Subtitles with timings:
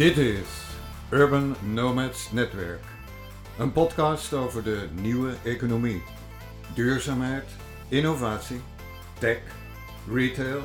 [0.00, 0.46] Dit is
[1.10, 2.82] Urban Nomads Netwerk.
[3.58, 6.02] Een podcast over de nieuwe economie.
[6.74, 7.44] Duurzaamheid,
[7.88, 8.60] innovatie,
[9.18, 9.38] tech,
[10.12, 10.60] retail,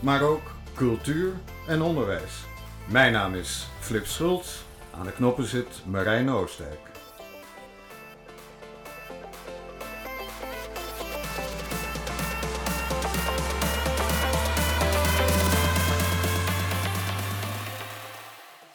[0.00, 0.42] maar ook
[0.74, 1.32] cultuur
[1.66, 2.44] en onderwijs.
[2.86, 4.60] Mijn naam is Flip Schultz.
[4.90, 6.80] Aan de knoppen zit Marijn Oostdijk.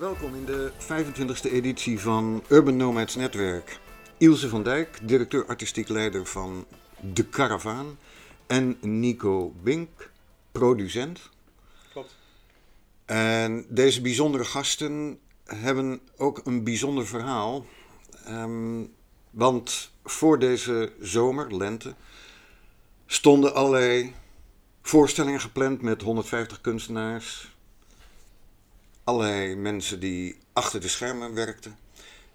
[0.04, 3.80] Welkom in de 25e editie van Urban Nomads Netwerk.
[4.18, 6.66] Ilse van Dijk, directeur artistiek leider van
[7.00, 7.98] De Caravaan.
[8.48, 10.12] En Nico Bink,
[10.52, 11.30] producent.
[11.92, 12.16] Klopt.
[13.06, 17.66] En deze bijzondere gasten hebben ook een bijzonder verhaal.
[18.26, 18.84] Ehm,
[19.30, 21.94] want voor deze zomer, lente,
[23.06, 24.14] stonden allerlei
[24.82, 27.53] voorstellingen gepland met 150 kunstenaars.
[29.04, 31.78] Allerlei mensen die achter de schermen werkten.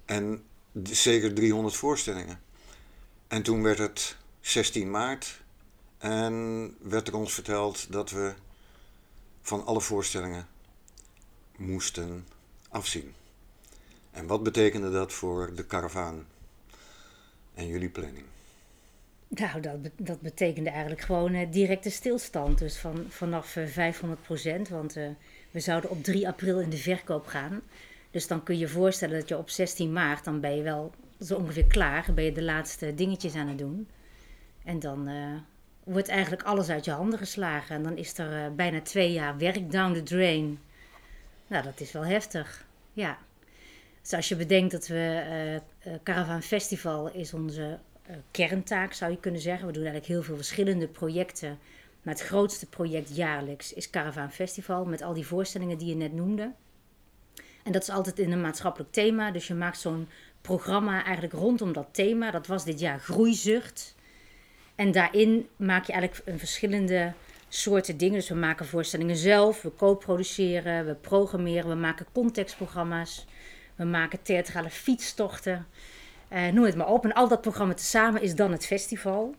[0.05, 0.45] En
[0.83, 2.41] zeker 300 voorstellingen.
[3.29, 5.41] En toen werd het 16 maart.
[5.99, 8.35] En werd er ons verteld dat we
[9.43, 10.49] van alle voorstellingen
[11.57, 12.27] moesten
[12.69, 13.15] afzien.
[14.11, 16.27] En wat betekende dat voor de karavaan
[17.55, 18.25] en jullie planning?
[19.29, 22.59] Nou, dat, dat betekende eigenlijk gewoon eh, directe stilstand.
[22.59, 24.69] Dus van, vanaf eh, 500 procent.
[24.69, 25.09] Want eh,
[25.51, 27.61] we zouden op 3 april in de verkoop gaan.
[28.11, 30.93] Dus dan kun je je voorstellen dat je op 16 maart, dan ben je wel
[31.21, 32.15] zo ongeveer klaar.
[32.15, 33.89] Ben je de laatste dingetjes aan het doen.
[34.65, 35.35] En dan eh,
[35.85, 37.77] wordt eigenlijk alles uit je handen geslagen.
[37.77, 40.61] En dan is er eh, bijna twee jaar werk down the drain.
[41.47, 42.67] Nou, dat is wel heftig.
[42.93, 43.19] Ja.
[44.03, 45.23] Dus als je bedenkt dat we
[45.81, 47.79] eh, Caravan Festival is onze
[48.31, 49.67] kerntaak, zou je kunnen zeggen.
[49.67, 51.59] We doen eigenlijk heel veel verschillende projecten.
[52.09, 54.85] Maar het grootste project jaarlijks is Caravan Festival.
[54.85, 56.53] Met al die voorstellingen die je net noemde.
[57.63, 59.31] En dat is altijd in een maatschappelijk thema.
[59.31, 60.09] Dus je maakt zo'n
[60.41, 62.31] programma eigenlijk rondom dat thema.
[62.31, 63.95] Dat was dit jaar groeizucht.
[64.75, 67.13] En daarin maak je eigenlijk een verschillende
[67.49, 68.19] soorten dingen.
[68.19, 73.27] Dus we maken voorstellingen zelf, we co-produceren, we programmeren, we maken contextprogramma's.
[73.75, 75.67] We maken theatrale fietstochten.
[76.29, 77.05] Eh, noem het maar op.
[77.05, 79.35] En al dat programma tezamen is dan het festival.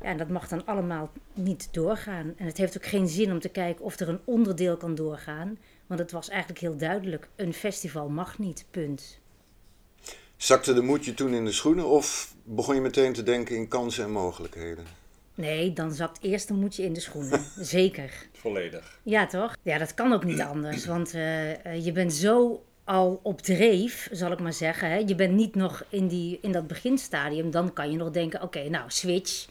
[0.00, 2.34] Ja, en dat mag dan allemaal niet doorgaan.
[2.36, 5.58] En het heeft ook geen zin om te kijken of er een onderdeel kan doorgaan.
[5.86, 8.64] Want het was eigenlijk heel duidelijk: een festival mag niet.
[8.70, 9.18] Punt.
[10.36, 13.68] Zakte de moed je toen in de schoenen of begon je meteen te denken in
[13.68, 14.84] kansen en mogelijkheden?
[15.34, 17.44] Nee, dan zakt eerst een moedje in de schoenen.
[17.76, 18.26] Zeker.
[18.32, 18.98] Volledig.
[19.02, 19.56] Ja, toch?
[19.62, 20.86] Ja, dat kan ook niet anders.
[20.86, 24.90] Want eh, eh, je bent zo al op dreef, zal ik maar zeggen.
[24.90, 24.96] Hè?
[24.96, 27.50] Je bent niet nog in, die, in dat beginstadium.
[27.50, 29.46] Dan kan je nog denken, oké, nou, switch.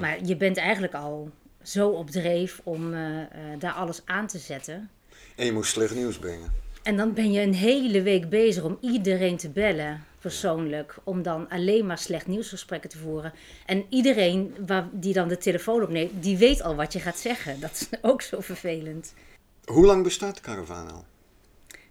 [0.00, 1.30] Maar je bent eigenlijk al
[1.62, 3.26] zo op dreef om eh, eh,
[3.58, 4.90] daar alles aan te zetten.
[5.36, 6.52] En je moest slecht nieuws brengen.
[6.82, 10.96] En dan ben je een hele week bezig om iedereen te bellen, persoonlijk.
[11.04, 13.32] Om dan alleen maar slecht nieuwsgesprekken te voeren.
[13.66, 17.60] En iedereen waar, die dan de telefoon opneemt, die weet al wat je gaat zeggen.
[17.60, 19.14] Dat is ook zo vervelend.
[19.64, 21.04] Hoe lang bestaat de karavaan al?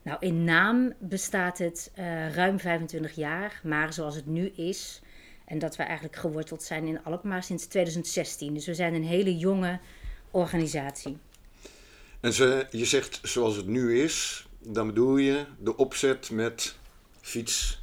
[0.09, 5.01] Nou, in naam bestaat het eh, ruim 25 jaar, maar zoals het nu is,
[5.45, 8.53] en dat we eigenlijk geworteld zijn in Alkmaar sinds 2016.
[8.53, 9.79] Dus we zijn een hele jonge
[10.31, 11.17] organisatie.
[12.19, 16.75] En ze, je zegt zoals het nu is, dan bedoel je de opzet met
[17.21, 17.81] fiets.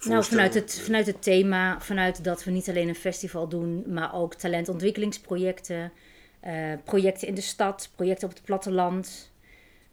[0.00, 4.14] Nou, vanuit het, vanuit het thema, vanuit dat we niet alleen een festival doen, maar
[4.14, 5.92] ook talentontwikkelingsprojecten,
[6.40, 9.34] eh, projecten in de stad, projecten op het platteland.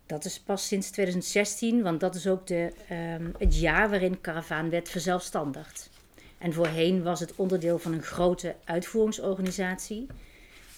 [0.06, 4.69] Dat is pas sinds 2016, want dat is ook de, ehm, het jaar waarin Caravaan
[4.69, 5.90] werd verzelfstandigd.
[6.38, 10.08] En voorheen was het onderdeel van een grote uitvoeringsorganisatie,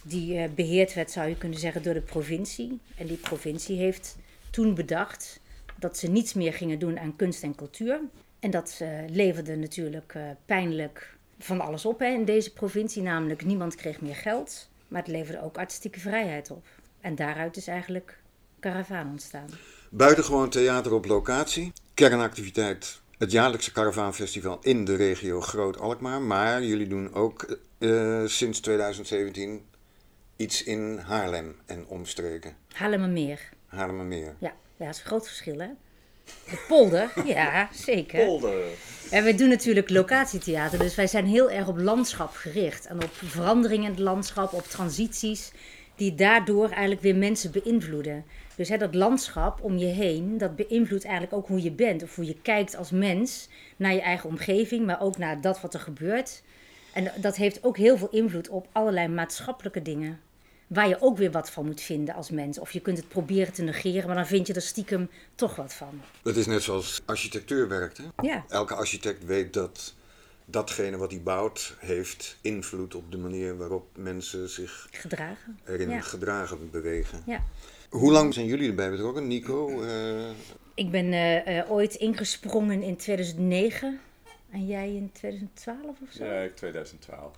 [0.03, 2.79] die eh, beheerd werd, zou je kunnen zeggen, door de provincie.
[2.97, 4.17] En die provincie heeft
[4.49, 5.39] toen bedacht
[5.79, 7.99] dat ze niets meer gingen doen aan kunst en cultuur.
[8.39, 13.01] En dat eh, leverde natuurlijk eh, pijnlijk van alles op hè, in deze provincie.
[13.01, 14.69] Namelijk, niemand kreeg meer geld.
[14.87, 16.65] Maar het leverde ook artistieke vrijheid op.
[17.01, 18.17] En daaruit is eigenlijk
[18.65, 19.49] Caravaan ontstaan.
[19.89, 21.73] Buitengewoon theater op locatie.
[21.93, 26.21] Kernactiviteit, het jaarlijkse karavaanfestival in de regio Groot-Alkmaar.
[26.21, 29.65] Maar jullie doen ook eh, sinds 2017
[30.35, 32.55] iets in Haarlem en omstreken.
[32.73, 33.49] Haarlemmermeer.
[33.65, 34.35] Haarlemmermeer.
[34.39, 35.69] Ja, ja, dat is een groot verschil hè.
[36.23, 38.25] De polder, ja, zeker.
[38.25, 38.63] Polder.
[39.11, 42.85] En we doen natuurlijk locatietheater, dus wij zijn heel erg op landschap gericht.
[42.85, 45.51] En op veranderingen in het landschap, op transities,
[45.95, 48.25] die daardoor eigenlijk weer mensen beïnvloeden.
[48.55, 52.03] Dus hè, dat landschap om je heen, dat beïnvloedt eigenlijk ook hoe je bent.
[52.03, 55.73] Of hoe je kijkt als mens naar je eigen omgeving, maar ook naar dat wat
[55.73, 56.41] er gebeurt.
[56.93, 60.19] En dat heeft ook heel veel invloed op allerlei maatschappelijke dingen.
[60.67, 62.59] waar je ook weer wat van moet vinden als mens.
[62.59, 65.73] Of je kunt het proberen te negeren, maar dan vind je er stiekem toch wat
[65.73, 66.01] van.
[66.23, 67.97] Het is net zoals architectuur werkt.
[67.97, 68.03] Hè?
[68.21, 69.93] Ja, Elke architect weet dat
[70.45, 75.59] datgene wat hij bouwt heeft invloed op de manier waarop mensen zich gedragen.
[75.65, 76.01] erin Ja.
[76.01, 77.21] gedragen, bewegen.
[77.25, 77.43] Ja.
[77.89, 79.81] Hoe lang zijn jullie erbij betrokken, Nico?
[79.83, 80.29] Eh,
[80.73, 83.99] Ik ben eh, eh, ooit ingesprongen in 2009
[84.49, 86.25] en jij in 2012 of zo?
[86.25, 87.35] Ja, ik 2012.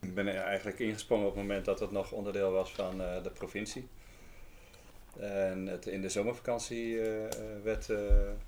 [0.00, 3.30] Ik ben eigenlijk ingesprongen op het moment dat het nog onderdeel was van eh, de
[3.30, 3.88] provincie.
[5.20, 6.98] En het in de zomervakantie
[7.62, 7.98] werd eh,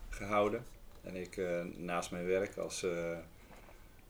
[0.09, 0.65] gehouden.
[1.03, 3.17] En ik eh, naast mijn werk als eh,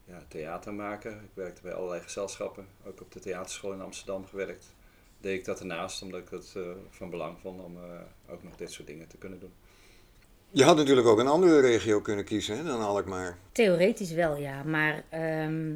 [0.05, 4.75] ja, theatermaker, ik werkte bij allerlei gezelschappen, ook op de theaterschool in Amsterdam gewerkt,
[5.21, 8.57] deed ik dat ernaast omdat ik het eh, van belang vond om eh, ook nog
[8.57, 9.53] dit soort dingen te kunnen doen.
[10.51, 13.39] je had natuurlijk ook een andere regio kunnen kiezen hè, dan Alkmaar.
[13.53, 14.63] Theoretisch wel, ja.
[14.63, 15.75] Maar ehm,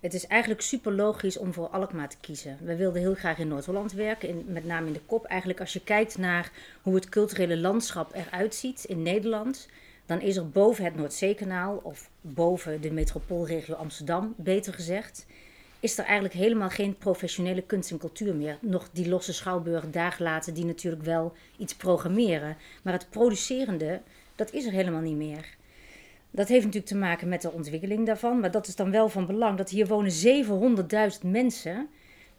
[0.00, 2.58] het is eigenlijk super logisch om voor Alkmaar te kiezen.
[2.62, 5.24] We wilden heel graag in Noord-Holland werken, in, met name in de kop.
[5.24, 6.52] Eigenlijk als je kijkt naar
[6.82, 9.68] hoe het culturele landschap eruit ziet in Nederland...
[10.06, 15.26] dan is er boven het Noordzeekanaal, of boven de metropoolregio Amsterdam, beter gezegd...
[15.80, 18.58] is er eigenlijk helemaal geen professionele kunst en cultuur meer.
[18.60, 22.56] Nog die losse schouwburg daar laten die natuurlijk wel iets programmeren.
[22.82, 24.00] Maar het producerende,
[24.34, 25.58] dat is er helemaal niet meer.
[26.30, 28.40] Dat heeft natuurlijk te maken met de ontwikkeling daarvan.
[28.40, 29.58] Maar dat is dan wel van belang.
[29.58, 30.12] Dat hier wonen
[31.22, 31.88] 700.000 mensen.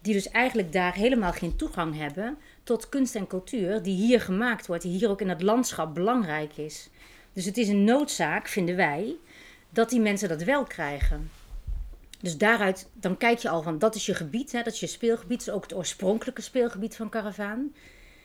[0.02, 3.82] Die dus eigenlijk daar helemaal geen toegang hebben tot kunst en cultuur.
[3.84, 4.84] Die hier gemaakt wordt.
[4.84, 6.90] Die hier ook in het landschap belangrijk is.
[7.34, 9.16] Dus het is een noodzaak, vinden wij,
[9.70, 11.30] dat die mensen dat wel krijgen.
[12.22, 14.88] Dus daaruit, dan kijk je al van, dat is je gebied, hè, dat is je
[14.88, 15.38] speelgebied.
[15.38, 17.74] Dat is ook het oorspronkelijke speelgebied van Caravaan.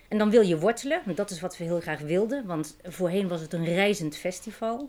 [0.09, 2.47] En dan wil je wortelen, en dat is wat we heel graag wilden.
[2.47, 4.89] Want voorheen was het een reizend festival.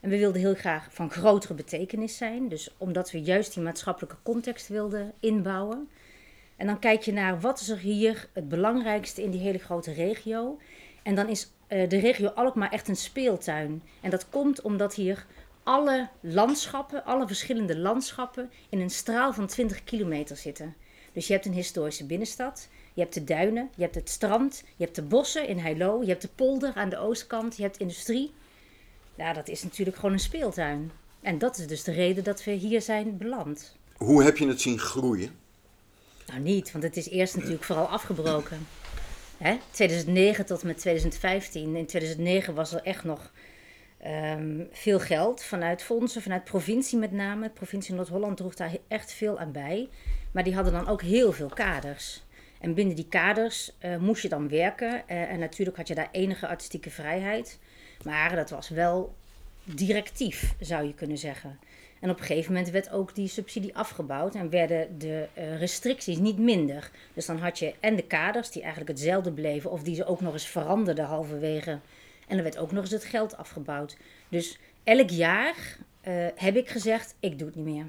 [0.00, 2.48] En we wilden heel graag van grotere betekenis zijn.
[2.48, 5.88] Dus omdat we juist die maatschappelijke context wilden inbouwen.
[6.56, 9.92] En dan kijk je naar wat is er hier het belangrijkste in die hele grote
[9.92, 10.58] regio.
[11.02, 13.82] En dan is eh, de regio Alkmaar echt een speeltuin.
[14.00, 15.26] En dat komt omdat hier
[15.62, 20.74] alle landschappen, alle verschillende landschappen, in een straal van 20 kilometer zitten.
[21.12, 24.84] Dus je hebt een historische binnenstad, je hebt de duinen, je hebt het strand, je
[24.84, 28.32] hebt de bossen in Heilo, je hebt de polder aan de oostkant, je hebt industrie.
[29.14, 30.90] Ja, dat is natuurlijk gewoon een speeltuin.
[31.20, 33.76] En dat is dus de reden dat we hier zijn beland.
[33.96, 35.30] Hoe heb je het zien groeien?
[36.26, 38.66] Nou, niet, want het is eerst natuurlijk vooral afgebroken.
[39.36, 39.56] Hè?
[39.70, 41.76] 2009 tot en met 2015.
[41.76, 43.30] In 2009 was er echt nog
[44.02, 47.46] ehm, veel geld vanuit fondsen, vanuit provincie met name.
[47.46, 49.88] De provincie Noord-Holland droeg daar echt veel aan bij.
[50.32, 52.22] Maar die hadden dan ook heel veel kaders.
[52.60, 55.08] En binnen die kaders eh, moest je dan werken.
[55.08, 57.58] Eh, en natuurlijk had je daar enige artistieke vrijheid.
[58.04, 59.14] Maar dat was wel
[59.64, 61.58] directief, zou je kunnen zeggen.
[62.00, 66.18] En op een gegeven moment werd ook die subsidie afgebouwd en werden de eh, restricties
[66.18, 66.90] niet minder.
[67.14, 70.20] Dus dan had je en de kaders die eigenlijk hetzelfde bleven, of die ze ook
[70.20, 71.78] nog eens veranderden halverwege.
[72.30, 73.96] En er werd ook nog eens het geld afgebouwd.
[74.28, 77.84] Dus elk jaar eh, heb ik gezegd: ik doe het niet meer.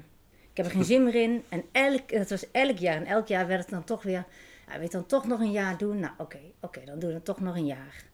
[0.50, 1.44] Ik heb er geen zin meer in.
[1.48, 2.96] En elk, dat was elk jaar.
[2.96, 4.24] En elk jaar werd het dan toch weer.
[4.68, 6.00] Ja, weet dan toch nog een jaar doen?
[6.00, 8.04] Nou, oké, oké, dan doen we het toch nog een jaar.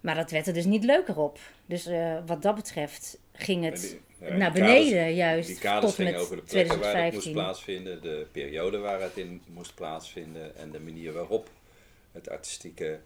[0.00, 1.38] Maar dat werd er dus niet leuker op.
[1.66, 5.48] Dus eh, wat dat betreft ging het Die- ja, die naar kaders- beneden juist.
[5.48, 7.32] Die kaders gingen met over de plekken waar het moest 2015.
[7.32, 11.50] plaatsvinden, de periode waar het in moest plaatsvinden en de manier waarop
[12.12, 12.98] het artistieke eh,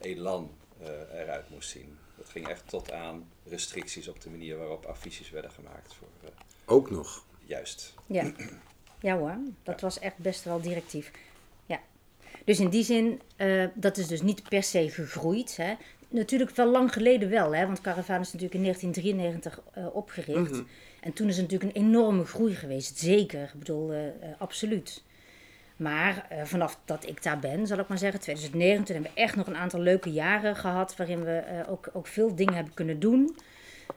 [0.00, 0.50] elan
[0.80, 1.98] eh, eruit moest zien.
[2.16, 5.94] Dat ging echt tot aan restricties op de manier waarop affiches werden gemaakt.
[5.94, 6.30] Voor, eh,
[6.64, 7.24] Ook nog.
[7.44, 7.94] juist.
[8.06, 8.32] Ja.
[9.00, 11.10] ja hoor, dat was echt best wel directief.
[11.66, 11.80] Ja.
[12.44, 15.56] Dus in die zin, eh, dat is dus niet per se gegroeid.
[15.56, 15.74] Hè.
[16.12, 20.62] Natuurlijk wel lang geleden wel, hè, want Caravan is natuurlijk in 1993 eh, opgericht.
[21.00, 23.42] En toen is er natuurlijk een enorme groei geweest, zeker.
[23.42, 25.02] Ik bedoel, eh, eh, absoluut.
[25.82, 29.20] Maar eh, vanaf dat ik daar ben, zal ik maar zeggen, 2009, toen hebben we
[29.20, 30.96] echt nog een aantal leuke jaren gehad.
[30.96, 33.36] Waarin we eh, ook, ook veel dingen hebben kunnen doen.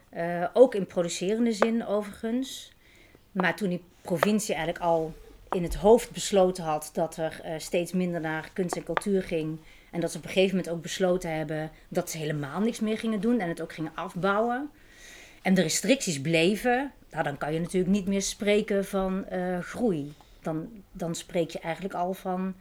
[0.08, 2.72] Eh, ook in producerende zin overigens.
[3.32, 5.14] Maar toen die provincie eigenlijk al
[5.50, 9.58] in het hoofd besloten had dat er steeds minder naar kunst en cultuur ging.
[9.90, 12.98] En dat ze op een gegeven moment ook besloten hebben dat ze helemaal niks meer
[12.98, 14.70] gingen doen en het ook gingen afbouwen.
[15.42, 19.24] En de restricties bleven, nou, dan kan je natuurlijk niet meer spreken van
[19.60, 20.14] groei.
[20.46, 22.54] Dan, dan spreek je eigenlijk al van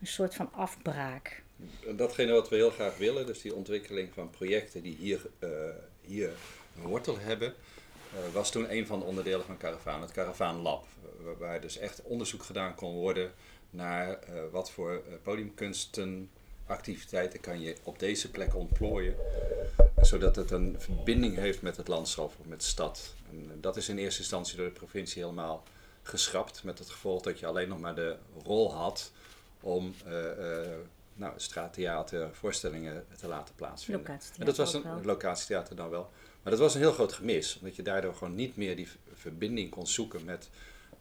[0.00, 1.42] een soort van afbraak.
[1.86, 5.48] En datgene wat we heel graag willen, dus die ontwikkeling van projecten die hier, eh,
[6.00, 6.30] hier
[6.76, 10.86] een wortel hebben, eh, was toen een van de onderdelen van Caravaan, het Caravaan Lab.
[11.38, 13.32] Waar, dus echt onderzoek gedaan kon worden
[13.70, 16.30] naar eh, wat voor eh, podiumkunsten,
[16.66, 19.14] activiteiten kan je op deze plek ontplooien,
[20.00, 23.14] zodat het een verbinding heeft met het landschap of met de stad.
[23.30, 25.62] En dat is in eerste instantie door de provincie helemaal
[26.10, 26.64] geschrapt.
[26.64, 29.12] Met het gevolg dat je alleen nog maar de rol had
[29.60, 30.14] om uh,
[31.14, 34.20] nou, straattheater voorstellingen te laten plaatsvinden.
[34.38, 36.10] En dat was een locatietheater dan wel.
[36.42, 39.70] Maar dat was een heel groot gemis, omdat je daardoor gewoon niet meer die verbinding
[39.70, 40.50] kon zoeken met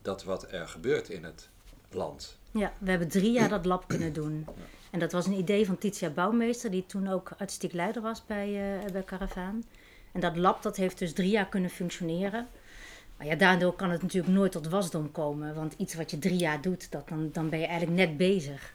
[0.01, 1.49] dat wat er gebeurt in het
[1.91, 2.37] land.
[2.51, 4.47] Ja, we hebben drie jaar dat lab kunnen doen.
[4.91, 8.79] En dat was een idee van Titia Bouwmeester, die toen ook artistiek leider was bij,
[8.83, 9.63] uh, bij Caravaan.
[10.11, 12.47] En dat lab dat heeft dus drie jaar kunnen functioneren.
[13.19, 15.55] Maar ja, daardoor kan het natuurlijk nooit tot wasdom komen.
[15.55, 18.73] Want iets wat je drie jaar doet, dat dan, dan ben je eigenlijk net bezig.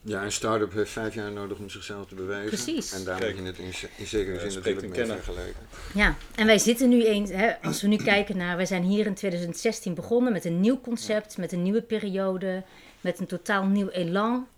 [0.00, 2.48] Ja, een start-up heeft vijf jaar nodig om zichzelf te bewijzen.
[2.48, 2.92] Precies.
[2.92, 5.62] En daar moet je het in, in zekere zin natuurlijk mee vergelijken.
[5.94, 9.06] Ja, en wij zitten nu eens, hè, als we nu kijken naar, wij zijn hier
[9.06, 12.64] in 2016 begonnen met een nieuw concept, met een nieuwe periode,
[13.00, 14.48] met een totaal nieuw elan.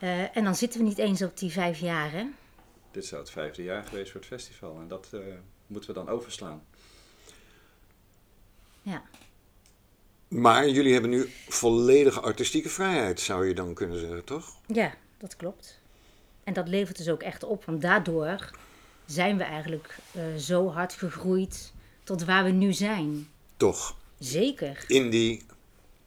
[0.00, 2.24] Uh, en dan zitten we niet eens op die vijf jaar, hè?
[2.90, 5.20] Dit zou het vijfde jaar geweest voor het festival en dat uh,
[5.66, 6.62] moeten we dan overslaan.
[8.82, 9.02] Ja.
[10.28, 14.56] Maar jullie hebben nu volledige artistieke vrijheid, zou je dan kunnen zeggen, toch?
[14.66, 15.80] Ja, dat klopt.
[16.44, 18.50] En dat levert dus ook echt op, want daardoor
[19.06, 21.72] zijn we eigenlijk uh, zo hard gegroeid
[22.04, 23.28] tot waar we nu zijn.
[23.56, 23.96] Toch?
[24.18, 24.84] Zeker.
[24.86, 25.42] In die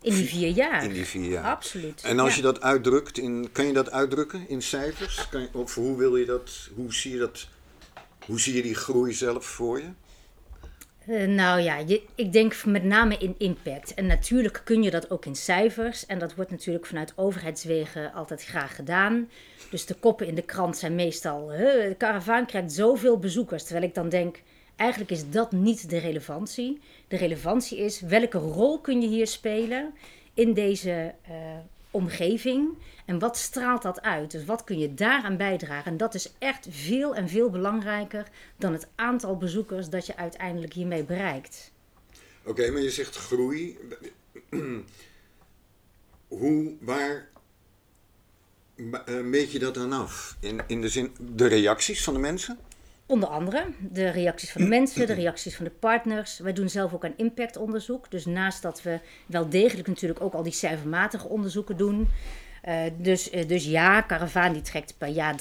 [0.02, 0.84] in die vier jaar.
[0.84, 1.44] In die vier jaar.
[1.44, 2.04] Absoluut.
[2.04, 5.30] En als je dat uitdrukt, in, kan je dat uitdrukken in cijfers?
[5.30, 7.48] Kan je, of hoe wil je dat, hoe zie je dat,
[8.26, 9.90] hoe zie je die groei zelf voor je?
[11.08, 13.94] Uh, nou ja, je, ik denk met name in impact.
[13.94, 16.06] En natuurlijk kun je dat ook in cijfers.
[16.06, 19.30] En dat wordt natuurlijk vanuit overheidswegen altijd graag gedaan.
[19.70, 23.64] Dus de koppen in de krant zijn meestal: de karavaan krijgt zoveel bezoekers.
[23.64, 24.42] Terwijl ik dan denk:
[24.76, 26.82] eigenlijk is dat niet de relevantie.
[27.08, 29.94] De relevantie is welke rol kun je hier spelen
[30.34, 31.36] in deze uh,
[31.96, 32.78] omgeving.
[33.06, 34.32] En wat straalt dat uit?
[34.32, 35.92] Dus wat kun je daaraan bijdragen?
[35.92, 40.74] En dat is echt veel en veel belangrijker dan het aantal bezoekers dat je uiteindelijk
[40.74, 41.72] hiermee bereikt.
[42.44, 43.78] Oké, maar je zegt groei.
[46.28, 47.30] Hoe, waar
[48.76, 50.38] eh, meet je dat dan af?
[50.40, 52.60] In, in de zin, de reacties van de mensen?
[53.08, 56.40] Onder andere de reacties van de mensen, de reacties van de partners.
[56.40, 58.12] Wij doen zelf ook een impactonderzoek.
[58.12, 62.08] Dus naast dat we wel degelijk natuurlijk ook al die cijfermatige onderzoeken doen,
[62.68, 65.36] uh, dus, uh, dus ja, Caravaan die trekt per jaar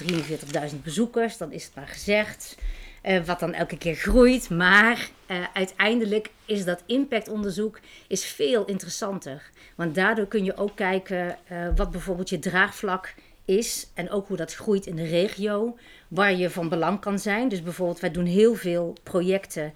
[0.72, 2.56] 43.000 bezoekers, dan is het maar gezegd.
[3.02, 4.50] Uh, wat dan elke keer groeit.
[4.50, 5.10] Maar
[5.52, 9.50] uiteindelijk is dat impactonderzoek is veel interessanter.
[9.74, 11.38] Want daardoor kun je ook kijken
[11.76, 13.86] wat bijvoorbeeld je draagvlak is.
[13.94, 15.76] En ook hoe dat groeit in de regio.
[16.14, 17.48] Waar je van belang kan zijn.
[17.48, 19.72] Dus bijvoorbeeld, wij doen heel veel projecten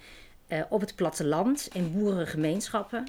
[0.69, 3.05] op het platteland, in boerengemeenschappen.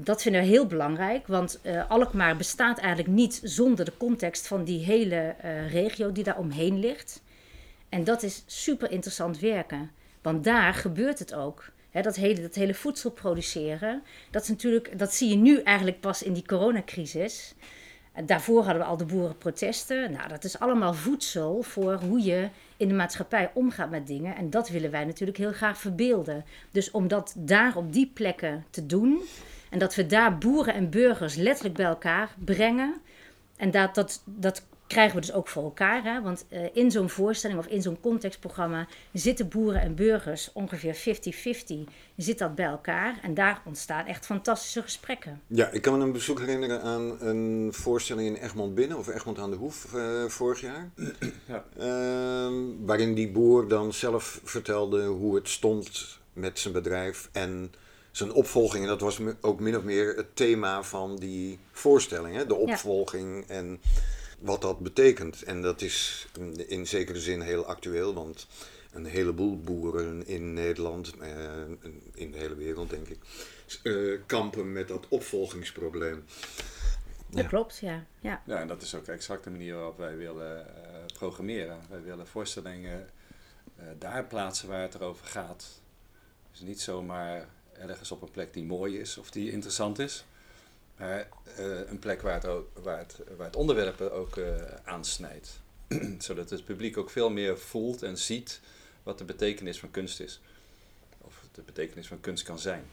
[0.00, 4.64] Dat vinden we heel belangrijk, want uh, Alkmaar bestaat eigenlijk niet zonder de context van
[4.64, 7.22] die hele uh, regio die daar omheen ligt.
[7.88, 9.90] En dat is super interessant werken,
[10.22, 11.70] want daar gebeurt het ook.
[12.02, 16.22] Dat, hele, dat hele voedsel produceren, dat, is natuurlijk, dat zie je nu eigenlijk pas
[16.22, 17.54] in die coronacrisis.
[18.26, 20.12] Daarvoor hadden we al de boerenprotesten.
[20.12, 24.36] Nou, dat is allemaal voedsel voor hoe je in de maatschappij omgaat met dingen.
[24.36, 26.44] En dat willen wij natuurlijk heel graag verbeelden.
[26.70, 29.22] Dus om dat daar op die plekken te doen,
[29.70, 32.94] en dat we daar boeren en burgers letterlijk bij elkaar brengen.
[33.56, 36.04] En dat, dat, dat krijgen we dus ook voor elkaar.
[36.04, 36.22] Hè?
[36.22, 41.92] Want uh, in zo'n voorstelling of in zo'n contextprogramma zitten boeren en burgers ongeveer 50-50.
[42.16, 45.40] Zit dat bij elkaar en daar ontstaan echt fantastische gesprekken.
[45.46, 49.38] Ja, ik kan me een bezoek herinneren aan een voorstelling in Egmond Binnen of Egmond
[49.38, 50.90] aan de Hoef uh, vorig jaar.
[51.46, 51.64] Ja.
[51.78, 52.54] Uh,
[52.84, 57.72] waarin die boer dan zelf vertelde hoe het stond met zijn bedrijf en
[58.10, 58.82] zijn opvolging.
[58.82, 62.36] En dat was ook min of meer het thema van die voorstelling.
[62.36, 62.46] Hè?
[62.46, 63.80] De opvolging en
[64.38, 65.42] wat dat betekent.
[65.42, 66.26] En dat is
[66.66, 68.46] in zekere zin heel actueel, want
[68.92, 71.30] een heleboel boeren in Nederland, eh,
[72.14, 73.18] in de hele wereld denk ik,
[73.82, 76.24] eh, kampen met dat opvolgingsprobleem.
[77.30, 78.04] Dat klopt, ja.
[78.20, 78.42] ja.
[78.46, 81.78] Ja, en dat is ook exact de manier waarop wij willen uh, programmeren.
[81.90, 83.08] Wij willen voorstellingen
[83.78, 85.80] uh, daar plaatsen waar het erover gaat.
[86.50, 90.24] Dus niet zomaar ergens op een plek die mooi is of die interessant is.
[90.98, 91.28] Maar
[91.58, 94.46] uh, een plek waar het, ook, waar het, waar het onderwerp ook uh,
[94.84, 95.60] aansnijdt.
[96.18, 98.60] Zodat het publiek ook veel meer voelt en ziet
[99.02, 100.40] wat de betekenis van kunst is.
[101.18, 102.84] Of de betekenis van kunst kan zijn.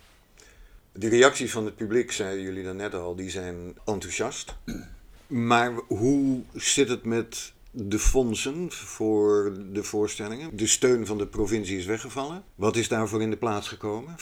[0.92, 4.56] De reacties van het publiek, zeiden jullie daarnet al, die zijn enthousiast.
[5.28, 10.58] Maar hoe zit het met de fondsen voor de voorstellingen.
[10.58, 12.44] De steun van de provincie is weggevallen.
[12.56, 14.16] Wat is daarvoor in de plaats gekomen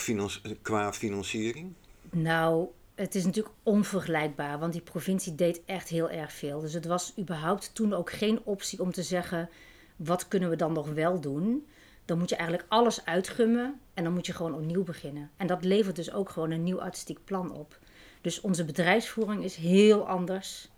[0.62, 1.74] qua financiering?
[2.10, 6.60] Nou, het is natuurlijk onvergelijkbaar, want die provincie deed echt heel erg veel.
[6.60, 9.50] Dus het was überhaupt toen ook geen optie om te zeggen:
[9.96, 11.66] wat kunnen we dan nog wel doen?
[12.06, 15.30] dan moet je eigenlijk alles uitgummen en dan moet je gewoon opnieuw beginnen.
[15.38, 17.80] En dat levert dus ook gewoon een nieuw artistiek plan op.
[18.22, 20.70] Dus onze bedrijfsvoering is heel anders,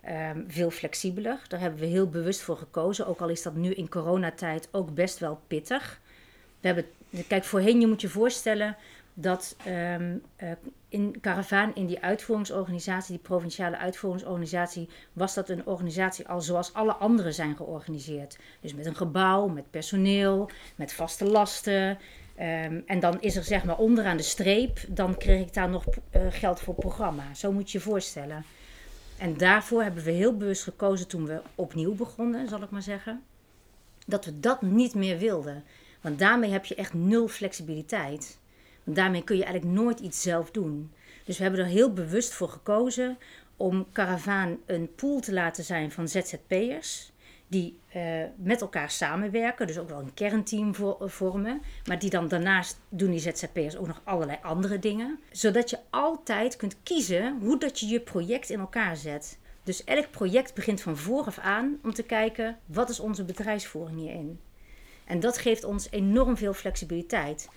[0.00, 1.40] ehm, veel flexibeler.
[1.48, 4.94] Daar hebben we heel bewust voor gekozen, ook al is dat nu in coronatijd ook
[4.94, 6.00] best wel pittig.
[6.60, 6.86] We hebben,
[7.28, 8.76] kijk, voorheen je moet je voorstellen
[9.14, 10.52] dat ehm, eh,
[10.88, 16.92] in Caravaan, in die uitvoeringsorganisatie, die provinciale uitvoeringsorganisatie, was dat een organisatie al zoals alle
[16.92, 18.38] andere zijn georganiseerd.
[18.60, 21.98] Dus met een gebouw, met personeel, met vaste lasten.
[22.36, 25.84] Ehm, en dan is er zeg maar onderaan de streep, dan kreeg ik daar nog
[25.86, 27.34] uh, geld voor programma.
[27.34, 28.44] Zo moet je je voorstellen.
[29.18, 33.22] En daarvoor hebben we heel bewust gekozen toen we opnieuw begonnen, zal ik maar zeggen.
[34.06, 35.64] Dat we dat niet meer wilden.
[36.00, 38.38] Want daarmee heb je echt nul flexibiliteit
[38.94, 40.92] daarmee kun je eigenlijk nooit iets zelf doen.
[41.24, 43.18] Dus we hebben er heel bewust voor gekozen
[43.56, 47.12] om Caravaan een pool te laten zijn van ZZP'ers.
[47.50, 51.62] Die uh, met elkaar samenwerken, dus ook wel een kernteam vormen.
[51.84, 55.18] Maar die dan daarnaast doen die ZZP'ers ook nog allerlei andere dingen.
[55.30, 59.38] Zodat je altijd kunt kiezen hoe dat je je project in elkaar zet.
[59.62, 64.40] Dus elk project begint van vooraf aan om te kijken wat is onze bedrijfsvoering hierin.
[65.04, 67.48] En dat geeft ons enorm veel flexibiliteit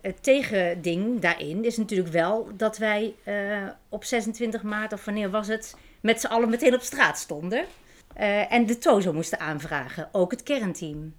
[0.00, 5.48] het tegending daarin is natuurlijk wel dat wij uh, op 26 maart, of wanneer was
[5.48, 7.64] het, met z'n allen meteen op straat stonden.
[8.18, 11.14] Uh, en de TOZO moesten aanvragen, ook het kernteam.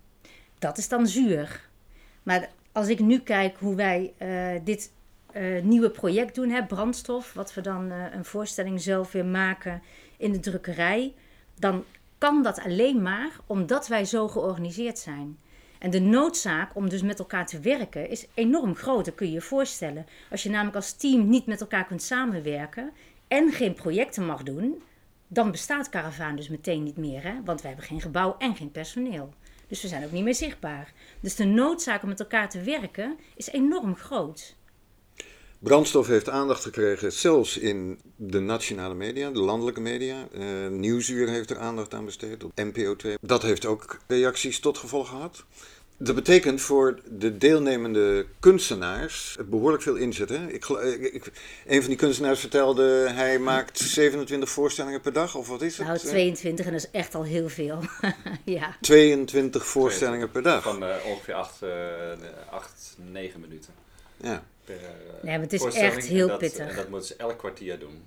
[0.60, 1.70] Dat is dan zuur.
[2.24, 4.91] Maar als ik nu kijk hoe wij uh, dit
[5.62, 9.82] nieuwe project doen, hè, brandstof, wat we dan een voorstelling zelf weer maken
[10.17, 11.13] in de drukkerij,
[11.60, 11.84] dan
[12.17, 15.38] kan dat alleen maar omdat wij zo georganiseerd zijn.
[15.79, 19.05] En de noodzaak om dus met elkaar te werken is enorm groot.
[19.05, 20.05] Dat kun je je voorstellen.
[20.31, 22.91] Als je namelijk als team niet met elkaar kunt samenwerken
[23.27, 24.81] en geen projecten mag doen,
[25.27, 27.24] dan bestaat Caravaan dus meteen niet meer.
[27.24, 27.34] Hè?
[27.43, 29.34] Want we hebben geen gebouw en geen personeel.
[29.67, 30.93] Dus we zijn ook niet meer zichtbaar.
[31.19, 34.56] Dus de noodzaak om met elkaar te werken is enorm groot.
[35.60, 40.28] Brandstof heeft aandacht gekregen, zelfs in de nationale media, de landelijke media.
[40.32, 43.17] Uh, Nieuwsuur heeft er aandacht aan besteed op NPO 2.
[43.22, 45.43] Dat heeft ook reacties tot gevolg gehad.
[46.00, 50.30] Dat betekent voor de deelnemende kunstenaars behoorlijk veel inzet.
[50.30, 50.48] Hè?
[50.48, 50.65] Ik,
[51.13, 51.32] ik,
[51.67, 55.88] een van die kunstenaars vertelde, hij maakt 27 voorstellingen per dag, of wat is het?
[55.88, 57.80] Nou, 22 en dat is echt al heel veel.
[58.46, 58.78] ja.
[58.82, 60.63] 22 voorstellingen per dag.
[60.63, 61.70] Van uh, ongeveer 8, uh,
[62.50, 63.74] 8, 9 minuten.
[64.22, 64.88] Ja per uh,
[65.21, 66.67] nee, maar het is echt heel dat, pittig.
[66.67, 68.03] En dat moeten ze elk kwartier doen.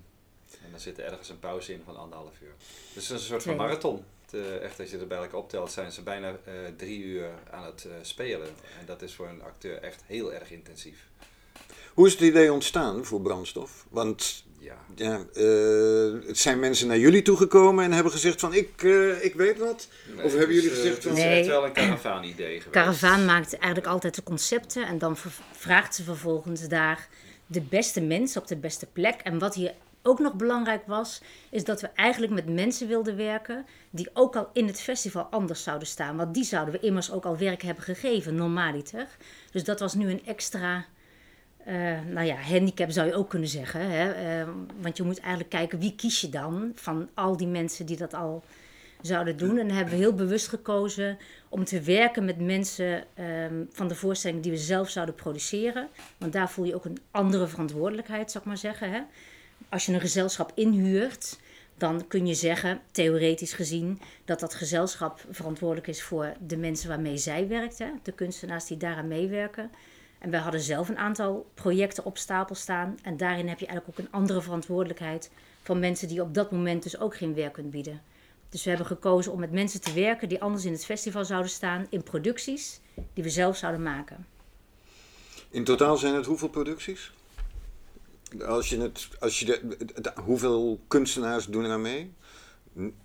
[0.65, 2.55] En dan zit er ergens een pauze in van anderhalf uur.
[2.95, 4.05] Dus het is een soort van marathon.
[4.31, 7.65] De, echt, als je er bij elkaar optelt, zijn ze bijna uh, drie uur aan
[7.65, 8.49] het uh, spelen.
[8.81, 11.09] En dat is voor een acteur echt heel erg intensief.
[11.95, 13.87] Hoe is het idee ontstaan voor brandstof?
[13.89, 14.75] Want ja.
[14.95, 19.35] Ja, uh, het zijn mensen naar jullie toegekomen en hebben gezegd van ik, uh, ik
[19.35, 19.89] weet wat?
[20.15, 21.11] Nee, of hebben jullie gezegd van...
[21.11, 22.71] Het is echt wel een caravaan-idee geweest.
[22.71, 25.17] Caravaan maakt eigenlijk altijd de concepten en dan
[25.53, 27.09] vraagt ze vervolgens daar
[27.47, 29.21] de beste mensen op de beste plek.
[29.21, 31.21] En wat hier ook nog belangrijk was,
[31.51, 35.63] is dat we eigenlijk met mensen wilden werken die ook al in het festival anders
[35.63, 36.17] zouden staan.
[36.17, 39.09] Want die zouden we immers ook al werk hebben gegeven, normaliter.
[39.51, 40.87] Dus dat was nu een extra
[41.69, 43.91] uh, nou ja, handicap zou je ook kunnen zeggen.
[43.91, 44.41] Hè?
[44.43, 44.49] Uh,
[44.81, 48.15] want je moet eigenlijk kijken wie kies je dan van al die mensen die dat
[48.15, 48.45] al
[49.03, 49.59] zouden doen.
[49.59, 51.19] En hebben we heel bewust gekozen
[51.49, 53.05] om te werken met mensen
[53.51, 55.89] um, van de voorstelling die we zelf zouden produceren.
[56.19, 58.91] Want daar voel je ook een andere verantwoordelijkheid, zou ik maar zeggen.
[58.91, 59.01] Hè?
[59.69, 61.39] Als je een gezelschap inhuurt,
[61.77, 67.17] dan kun je zeggen, theoretisch gezien, dat dat gezelschap verantwoordelijk is voor de mensen waarmee
[67.17, 67.79] zij werkt.
[67.79, 67.87] Hè?
[68.03, 69.71] De kunstenaars die daaraan meewerken.
[70.21, 72.99] En we hadden zelf een aantal projecten op stapel staan.
[73.03, 75.31] En daarin heb je eigenlijk ook een andere verantwoordelijkheid
[75.63, 78.03] van mensen die op dat moment dus ook geen werk kunnen bieden.
[78.49, 81.51] Dus we hebben gekozen om met mensen te werken die anders in het festival zouden
[81.51, 82.81] staan in producties
[83.15, 84.27] die we zelf zouden maken.
[85.51, 87.13] In totaal zijn het hoeveel producties?
[88.47, 92.13] Als je het, als je de, hoeveel kunstenaars doen er aan mee?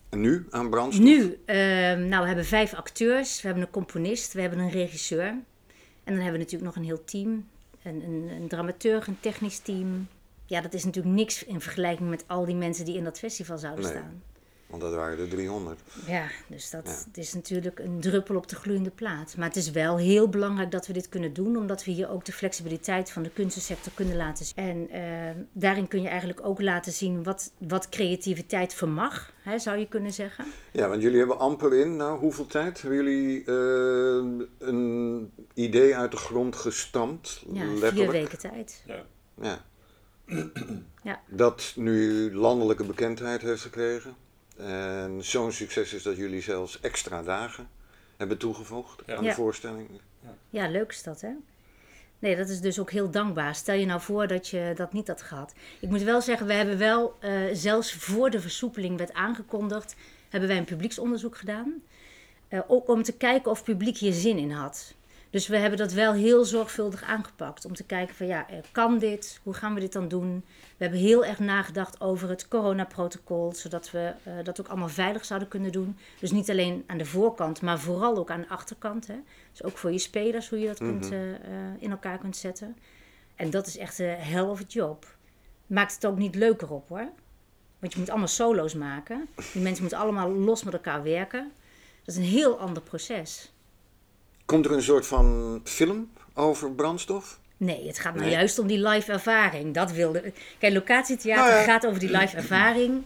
[0.09, 1.05] Nu aan brandstof?
[1.05, 1.55] Nu, uh,
[1.93, 5.37] nou, we hebben vijf acteurs, we hebben een componist, we hebben een regisseur.
[6.05, 7.47] En dan hebben we natuurlijk nog een heel team.
[7.83, 10.07] Een, een, een dramaturg, een technisch team.
[10.45, 13.57] Ja, dat is natuurlijk niks in vergelijking met al die mensen die in dat festival
[13.57, 14.21] zouden nee, staan.
[14.67, 15.79] Want dat waren er 300.
[16.07, 17.21] Ja, dus dat ja.
[17.21, 19.37] is natuurlijk een druppel op de gloeiende plaat.
[19.37, 22.25] Maar het is wel heel belangrijk dat we dit kunnen doen, omdat we hier ook
[22.25, 24.55] de flexibiliteit van de kunstensector kunnen laten zien.
[24.55, 29.77] En uh, daarin kun je eigenlijk ook laten zien wat, wat creativiteit vermag, hè, zou
[29.77, 30.45] je kunnen zeggen.
[30.71, 36.11] Ja, want jullie hebben amper in, nou hoeveel tijd hebben jullie uh, een idee uit
[36.11, 37.43] de grond gestampt?
[37.51, 37.93] Ja, letterlijk?
[37.93, 38.83] vier weken tijd.
[38.85, 39.05] Ja.
[39.41, 39.65] ja.
[41.03, 41.21] ja.
[41.27, 44.15] Dat nu landelijke bekendheid heeft gekregen.
[44.57, 47.69] En zo'n succes is dat jullie zelfs extra dagen
[48.17, 49.15] hebben toegevoegd Ja.
[49.15, 49.35] aan de Ja.
[49.35, 49.89] voorstelling.
[50.49, 51.29] Ja, leuk is dat, hè?
[52.19, 53.55] Nee, dat is dus ook heel dankbaar.
[53.55, 55.53] Stel je nou voor dat je dat niet had gehad.
[55.79, 59.95] Ik moet wel zeggen, we hebben wel, eh, zelfs voor de versoepeling werd aangekondigd,
[60.29, 61.73] hebben wij een publieksonderzoek gedaan.
[62.47, 64.93] Eh, ook om te kijken of het publiek hier zin in had.
[65.35, 67.65] Dus we hebben dat wel heel zorgvuldig aangepakt.
[67.65, 69.39] Om te kijken van ja, eh, kan dit?
[69.43, 70.45] Hoe gaan we dit dan doen?
[70.47, 73.53] We hebben heel erg nagedacht over het coronaprotocol.
[73.53, 75.97] Zodat we eh, dat ook allemaal veilig zouden kunnen doen.
[76.19, 79.07] Dus niet alleen aan de voorkant, maar vooral ook aan de achterkant.
[79.07, 79.15] Hè?
[79.51, 81.39] Dus ook voor je spelers, hoe je dat kunt, eh, eh,
[81.79, 82.77] in elkaar kunt zetten.
[83.35, 85.15] En dat is echt een hell of a job.
[85.67, 87.09] Maakt het ook niet leuker op hoor.
[87.79, 89.27] Want je moet allemaal solo's maken.
[89.53, 91.51] Die mensen moeten allemaal los met elkaar werken.
[92.05, 93.53] Dat is een heel ander proces.
[94.45, 97.39] Komt er een soort van film over brandstof?
[97.57, 98.35] Nee, het gaat nou Nee.
[98.35, 99.73] juist om die live ervaring.
[99.73, 100.33] Dat wilde.
[100.59, 101.63] Kijk, locatietheater Nou ja.
[101.63, 103.03] gaat over die live ervaring.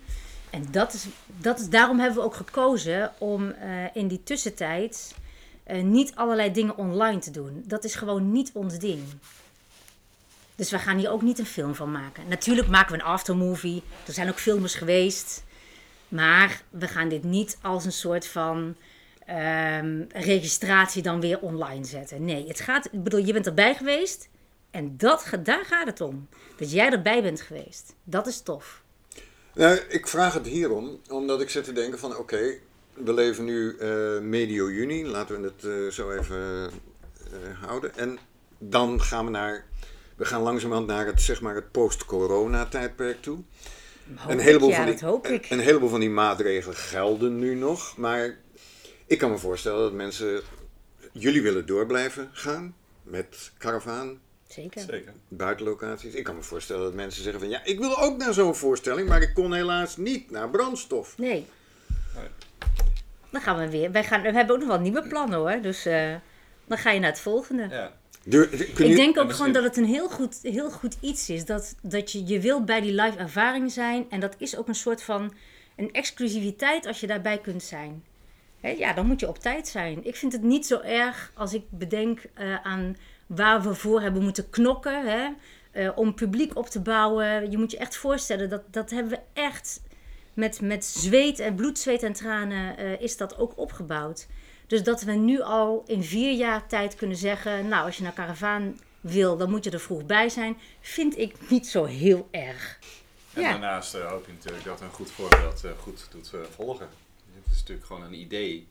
[0.49, 5.15] En dat is, dat is, daarom hebben we ook gekozen om eh, in die tussentijd
[5.63, 7.63] eh, niet allerlei dingen online te doen.
[7.65, 9.03] Dat is gewoon niet ons ding.
[10.55, 12.23] Dus we gaan hier ook niet een film van maken.
[12.27, 13.83] Natuurlijk maken we een aftermovie.
[14.07, 15.43] Er zijn ook filmers geweest.
[16.07, 18.75] Maar we gaan dit niet als een soort van
[19.29, 22.25] ehm, registratie dan weer online zetten.
[22.25, 24.29] Nee, het gaat, ik bedoel, je bent erbij geweest.
[24.71, 26.27] En dat, daar gaat het om.
[26.57, 27.95] Dat jij erbij bent geweest.
[28.03, 28.83] Dat is tof.
[29.53, 32.57] Nou, ik vraag het hierom, omdat ik zit te denken van oké,
[32.93, 36.69] we leven nu eh, medio juni, laten we het eh, zo even
[37.17, 37.95] eh, houden.
[37.95, 38.19] En
[38.57, 39.65] dan gaan we naar,
[40.15, 43.39] we gaan langzamerhand naar het, zeg maar, het post-corona tijdperk toe.
[44.15, 45.49] Hoop een, heleboel ik, ja, van die, dat hoop ik.
[45.49, 48.37] een heleboel van die maatregelen gelden nu nog, maar
[49.09, 50.41] ik kan me voorstellen dat mensen,
[51.11, 54.81] jullie willen door blijven gaan met karavaan, Zeker.
[54.81, 55.13] Zeker.
[55.27, 56.13] buitenlocaties.
[56.13, 59.07] Ik kan me voorstellen dat mensen zeggen van ja, ik wil ook naar zo'n voorstelling,
[59.07, 61.17] maar ik kon helaas niet naar brandstof.
[61.17, 61.45] Nee.
[62.15, 62.27] Nee.
[63.29, 63.91] Dan gaan we weer.
[63.91, 65.61] Wij gaan, we hebben ook nog wel nieuwe plannen hoor.
[65.61, 66.15] Dus eh,
[66.65, 67.67] dan ga je naar het volgende.
[67.69, 67.97] Ja.
[68.23, 71.45] Ik denk en ook gewoon dat het een heel goed, heel goed iets is.
[71.45, 74.05] Dat, dat je, je wil bij die live ervaring zijn.
[74.09, 75.33] En dat is ook een soort van
[75.75, 78.03] een exclusiviteit als je daarbij kunt zijn.
[78.61, 80.05] Hè, ja, dan moet je op tijd zijn.
[80.05, 84.23] Ik vind het niet zo erg als ik bedenk eh, aan waar we voor hebben
[84.23, 85.07] moeten knokken.
[85.07, 85.29] Hè,
[85.71, 87.51] eh, om publiek op te bouwen.
[87.51, 89.81] Je moet je echt voorstellen, dat, dat hebben we echt
[90.33, 94.27] met, met zweet en bloed, zweet en tranen eh, is dat ook opgebouwd.
[94.67, 97.67] Dus dat we nu al in vier jaar tijd kunnen zeggen...
[97.67, 100.57] nou, als je naar Caravaan wil, dan moet je er vroeg bij zijn...
[100.81, 102.79] vind ik niet zo heel erg.
[103.33, 103.49] En Ja.
[103.49, 106.89] daarnaast hoop je natuurlijk dat een goed voorbeeld eh, goed doet volgen.
[107.49, 108.67] Het is natuurlijk gewoon een idee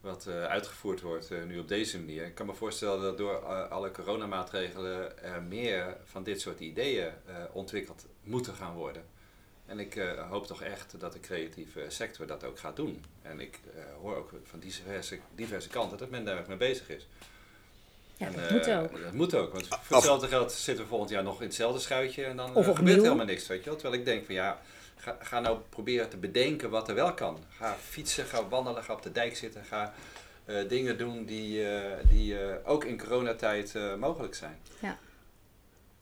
[0.00, 2.24] wat eh, uitgevoerd wordt eh, nu op deze manier.
[2.24, 7.06] Ik kan me voorstellen dat door eh, alle coronamaatregelen er meer van dit soort ideeën
[7.06, 9.04] eh, ontwikkeld moeten gaan worden.
[9.70, 13.04] En ik eh, hoop toch echt dat de creatieve sector dat ook gaat doen.
[13.22, 17.06] En ik eh, hoor ook van diverse, diverse kanten dat men daar mee bezig is.
[18.16, 19.02] Ja, En, dat moet ook.
[19.02, 22.24] Dat moet ook, want voor hetzelfde geld zitten we volgend jaar nog in hetzelfde schuitje
[22.24, 23.78] en dan Of gebeurt helemaal niks, weet je wel.
[23.78, 24.60] Terwijl ik denk van ja,
[25.00, 27.38] ga, ga nou proberen te bedenken wat er wel kan.
[27.48, 29.92] Ga fietsen, ga wandelen, ga op de dijk zitten, ga
[30.44, 34.58] eh, dingen doen die, eh, die eh, ook in coronatijd eh, mogelijk zijn.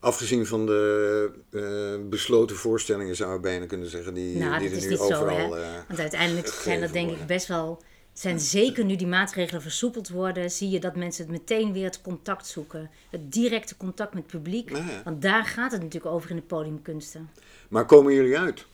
[0.01, 4.77] Afgezien van de eh, besloten voorstellingen zou je bijna kunnen zeggen die, Nou, die dat
[4.77, 5.51] er is nu niet zo, overal...
[5.51, 5.61] hè.
[5.63, 7.83] eh, Want uiteindelijk zijn dat denk ik best wel...
[8.13, 10.51] zijn zeker nu die maatregelen versoepeld worden...
[10.51, 12.89] zie je dat mensen het meteen weer het contact zoeken.
[13.09, 14.71] Het directe contact met het publiek.
[14.71, 15.01] nou ja.
[15.03, 17.29] Want daar gaat het natuurlijk over in de podiumkunsten.
[17.69, 18.65] Maar komen jullie uit?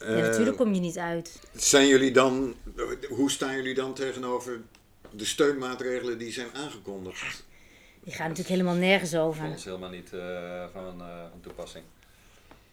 [0.00, 1.40] Ja, Eh, natuurlijk kom je niet uit.
[1.54, 2.54] Zijn jullie dan,
[3.08, 4.60] hoe staan jullie dan tegenover
[5.10, 7.44] de steunmaatregelen die zijn aangekondigd?
[8.04, 9.44] Die gaan natuurlijk helemaal nergens Voor over.
[9.46, 11.84] ons helemaal niet eh, van, eh, van toepassing.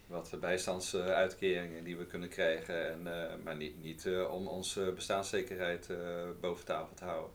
[0.06, 4.92] Wat de bijstandsuitkeringen die we kunnen krijgen, en, eh, maar niet, niet eh, om onze
[4.94, 5.96] bestaanszekerheid eh,
[6.40, 7.30] boven tafel te houden.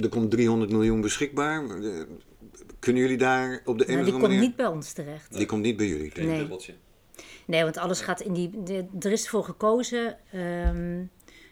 [0.00, 1.66] Er komt 300 miljoen beschikbaar.
[2.78, 4.40] Kunnen jullie daar op de een Maar of die andere komt manier...
[4.40, 5.36] niet bij ons terecht.
[5.36, 6.10] Die komt niet bij jullie.
[6.10, 6.48] Geen Nee.
[7.46, 8.62] Nee, want alles gaat in die.
[8.62, 11.04] de- er is voor gekozen ehm,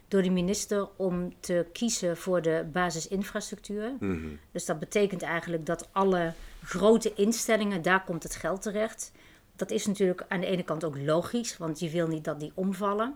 [0.08, 3.92] door de minister om te kiezen voor de basisinfrastructuur.
[4.00, 4.28] Mhm.
[4.52, 6.32] Dus dat betekent eigenlijk dat alle
[6.64, 9.12] grote instellingen, daar komt het geld terecht.
[9.56, 12.52] Dat is natuurlijk aan de ene kant ook logisch, want je wil niet dat die
[12.54, 13.14] omvallen.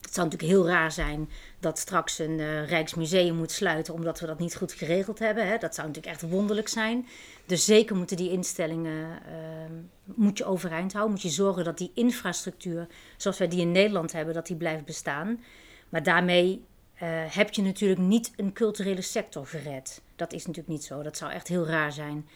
[0.00, 1.30] Het zou natuurlijk heel raar zijn
[1.60, 5.46] dat straks een eh, Rijksmuseum moet sluiten omdat we dat niet goed geregeld hebben.
[5.46, 5.58] Hè.
[5.58, 7.06] Dat zou natuurlijk echt wonderlijk zijn.
[7.46, 9.72] Dus zeker moeten die instellingen ehm,
[10.04, 11.14] moet je overeind houden.
[11.14, 14.84] Moet je zorgen dat die infrastructuur, zoals wij die in Nederland hebben, dat die blijft
[14.84, 15.40] bestaan.
[15.88, 20.02] Maar daarmee eh, heb je natuurlijk niet een culturele sector gered.
[20.16, 21.02] Dat is natuurlijk niet zo.
[21.02, 22.28] Dat zou echt heel raar zijn.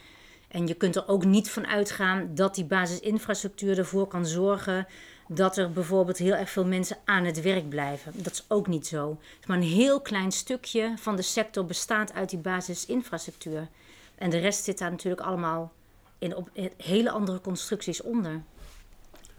[0.49, 4.87] En je kunt er ook niet van uitgaan dat die basisinfrastructuur ervoor kan zorgen
[5.33, 8.13] dat er bijvoorbeeld heel erg veel mensen aan het werk blijven.
[8.17, 9.19] Dat is ook niet zo.
[9.47, 13.69] Maar een heel klein stukje van de sector bestaat uit die basisinfrastructuur.
[14.15, 15.73] En de rest zit daar natuurlijk allemaal
[16.19, 18.43] in op hele andere constructies onder.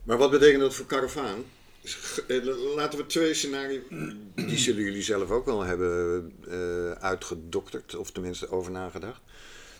[0.03, 1.43] Maar wat betekent dat voor Caravaan?
[2.27, 3.83] Eh, laten we twee scenario's,
[4.35, 9.21] die zullen jullie zelf ook wel hebben uh, uitgedokterd, of tenminste over nagedacht.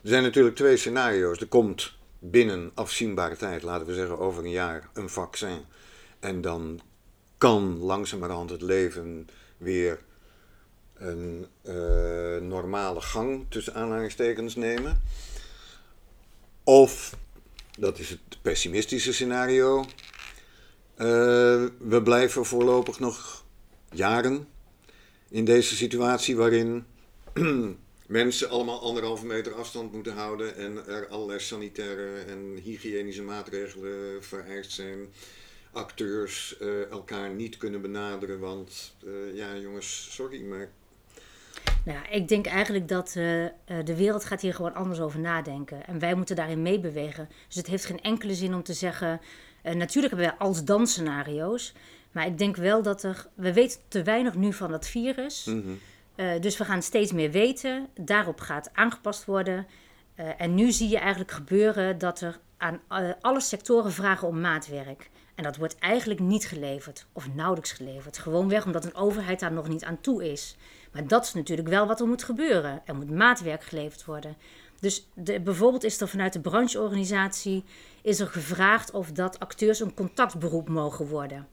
[0.04, 1.40] Er zijn natuurlijk twee scenario's.
[1.40, 5.66] Er komt binnen afzienbare tijd, laten we zeggen over een jaar, een vaccin.
[6.22, 6.82] En dan
[7.38, 10.00] kan langzamerhand het leven weer
[10.94, 15.02] een uh, normale gang tussen aanhalingstekens nemen.
[16.64, 17.18] Of,
[17.80, 19.86] dat is het pessimistische scenario, uh,
[21.78, 23.46] we blijven voorlopig nog
[23.92, 24.48] jaren
[25.30, 26.86] in deze situatie waarin
[28.08, 34.72] mensen allemaal anderhalve meter afstand moeten houden en er allerlei sanitaire en hygiënische maatregelen vereist
[34.72, 35.08] zijn.
[35.72, 40.70] Acteurs uh, elkaar niet kunnen benaderen, want uh, ja jongens, sorry, maar
[41.86, 43.46] nou, ik denk eigenlijk dat uh,
[43.84, 45.88] de wereld gaat hier gewoon anders over nadenken.
[45.88, 47.30] En wij moeten daarin meebewegen.
[47.48, 49.22] Dus het heeft geen enkele zin om te zeggen...
[49.64, 51.74] Natuurlijk hebben wij als dan scenario's.
[52.12, 53.28] Maar ik denk wel dat er...
[53.34, 55.46] We weten te weinig nu van dat virus.
[55.46, 55.64] Mm
[56.16, 56.42] -hmm.
[56.42, 57.88] dus we gaan steeds meer weten.
[58.00, 59.68] Daarop gaat aangepast worden.
[60.38, 62.82] en nu zie je eigenlijk gebeuren dat er aan
[63.22, 65.10] alle sectoren vragen om maatwerk.
[65.36, 67.06] En dat wordt eigenlijk niet geleverd.
[67.14, 68.18] Of nauwelijks geleverd.
[68.18, 70.56] Gewoonweg omdat een overheid daar nog niet aan toe is.
[70.92, 72.82] Maar dat is natuurlijk wel wat er moet gebeuren.
[72.86, 74.38] Er moet maatwerk geleverd worden.
[74.80, 77.64] Dus de, bijvoorbeeld is er vanuit de brancheorganisatie
[78.02, 81.48] is er gevraagd of dat acteurs een contactberoep mogen worden.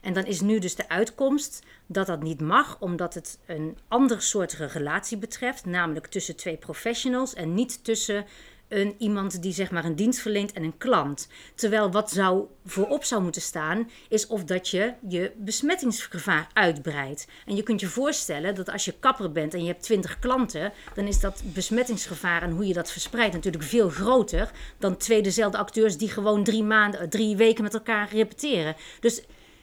[0.00, 4.22] En dan is nu dus de uitkomst dat dat niet mag, omdat het een ander
[4.22, 8.26] soort relatie betreft, namelijk tussen twee professionals en niet tussen
[8.72, 11.28] een, iemand die zeg maar een dienst verleent en een klant.
[11.54, 17.26] Terwijl wat zou voorop zou moeten staan, is of dat je je besmettingsgevaar uitbreidt.
[17.46, 20.72] En je kunt je voorstellen dat als je kapper bent en je hebt 20 klanten,
[20.94, 25.58] dan is dat besmettingsgevaar en hoe je dat verspreidt natuurlijk veel groter dan twee dezelfde
[25.58, 28.76] acteurs die gewoon drie maanden, drie weken met elkaar repeteren.
[29.00, 29.22] Dus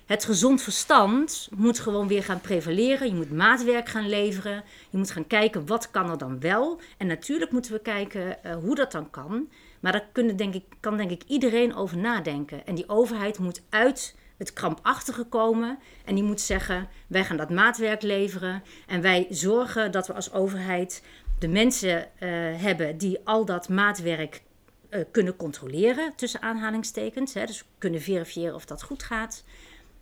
[0.10, 3.08] het gezond verstand moet gewoon weer gaan prevaleren.
[3.08, 4.64] Je moet maatwerk gaan leveren.
[4.90, 6.82] Je moet gaan kijken wat kan er dan wel.
[6.98, 9.50] En natuurlijk moeten we kijken uh, hoe dat dan kan.
[9.80, 12.66] Maar daar kunnen, denk ik, kan denk ik iedereen over nadenken.
[12.66, 15.80] En die overheid moet uit het krampachtige komen.
[16.06, 18.64] En die moet zeggen: wij gaan dat maatwerk leveren.
[18.88, 21.04] En wij zorgen dat we als overheid
[21.40, 22.30] de mensen uh,
[22.62, 24.42] hebben die al dat maatwerk
[24.90, 27.34] uh, kunnen controleren, tussen aanhalingstekens.
[27.34, 29.44] Hè, dus kunnen verifiëren of dat goed gaat.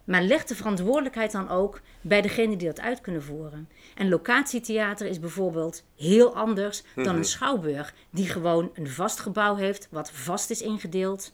[0.08, 3.70] Maar leg de verantwoordelijkheid dan ook bij degene die dat uit kunnen voeren.
[3.96, 7.24] En locatietheater is bijvoorbeeld heel anders dan een mhm.
[7.24, 11.34] schouwburg, die gewoon een vast gebouw heeft, wat vast is ingedeeld.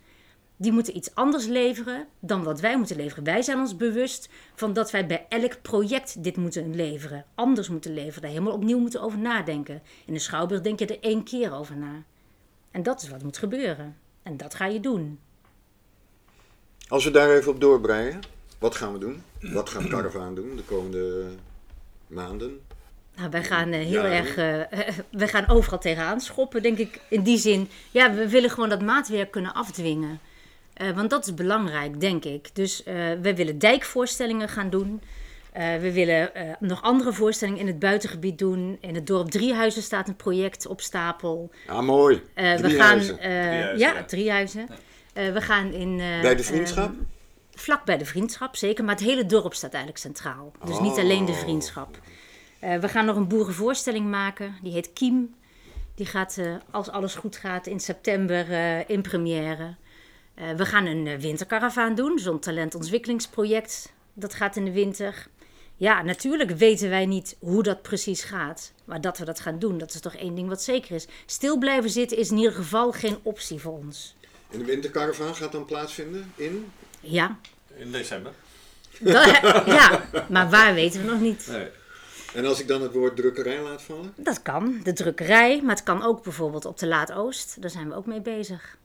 [0.58, 3.24] Die moeten iets anders leveren dan wat wij moeten leveren.
[3.24, 7.94] Wij zijn ons bewust van dat wij bij elk project dit moeten leveren, anders moeten
[7.94, 9.82] leveren, daar helemaal opnieuw moeten over nadenken.
[10.06, 12.04] In een schouwburg denk je er één keer over na.
[12.72, 13.98] En dat is wat moet gebeuren.
[14.24, 15.20] En dat ga je doen.
[16.88, 18.20] Als we daar even op doorbreien.
[18.64, 19.24] Wat gaan we doen?
[19.40, 21.26] Wat gaat Caravaan doen de komende
[22.08, 22.60] maanden?
[23.16, 24.38] Nou, wij gaan uh, heel erg.
[24.38, 24.62] Uh,
[25.22, 27.00] we gaan overal tegenaan schoppen, denk ik.
[27.10, 30.20] In die zin, ja, we willen gewoon dat maatwerk kunnen afdwingen.
[30.78, 32.56] Uh, want dat is belangrijk, denk ik.
[32.56, 32.84] Dus
[33.22, 35.02] we willen dijkvoorstellingen gaan doen.
[35.54, 38.78] we willen nog andere voorstellingen in het buitengebied doen.
[38.82, 41.52] In het dorp Driehuizen staat een project op stapel.
[41.68, 42.22] Ah, mooi.
[42.36, 43.78] we gaan, Driehuizen.
[43.78, 44.68] Ja, Driehuizen.
[45.14, 45.98] we gaan in.
[45.98, 46.92] Bij de vriendschap?
[47.56, 48.84] Vlak bij de vriendschap, zeker.
[48.84, 50.52] Maar het hele dorp staat eigenlijk centraal.
[50.66, 51.38] Dus niet alleen de oh.
[51.38, 52.00] vriendschap.
[52.64, 54.56] Uh, we gaan nog een boerenvoorstelling maken.
[54.62, 55.36] Die heet Kiem.
[55.96, 59.76] Die gaat, uh, als alles goed gaat, in september uh, in première.
[60.56, 62.20] we gaan een winterkaravaan doen.
[62.20, 63.94] Zo'n talentontwikkelingsproject.
[64.14, 65.28] Dat gaat in de winter.
[65.76, 68.74] Ja, natuurlijk weten wij niet hoe dat precies gaat.
[68.86, 71.08] Maar dat we dat gaan doen, dat is toch één ding wat zeker is.
[71.26, 74.16] Stil blijven zitten is in ieder geval geen optie voor ons.
[74.52, 76.72] En de winterkaravaan gaat dan plaatsvinden in?
[77.04, 77.40] Ja.
[77.76, 78.32] In december.
[79.66, 81.48] ja, maar waar weten we nog niet.
[81.48, 81.68] Nee.
[82.34, 84.14] En als ik dan het woord drukkerij laat vallen?
[84.16, 87.62] Dat kan, de drukkerij, maar het kan ook bijvoorbeeld op de Laat Oost.
[87.62, 88.78] Daar zijn we ook mee bezig.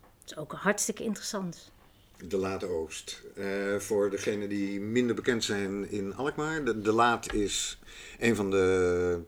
[0.00, 1.70] Dat is ook hartstikke interessant.
[2.28, 3.22] De Laat Oost.
[3.34, 6.64] Uh, voor degenen die minder bekend zijn in Alkmaar.
[6.64, 7.78] De, de Laat is
[8.18, 9.20] een van de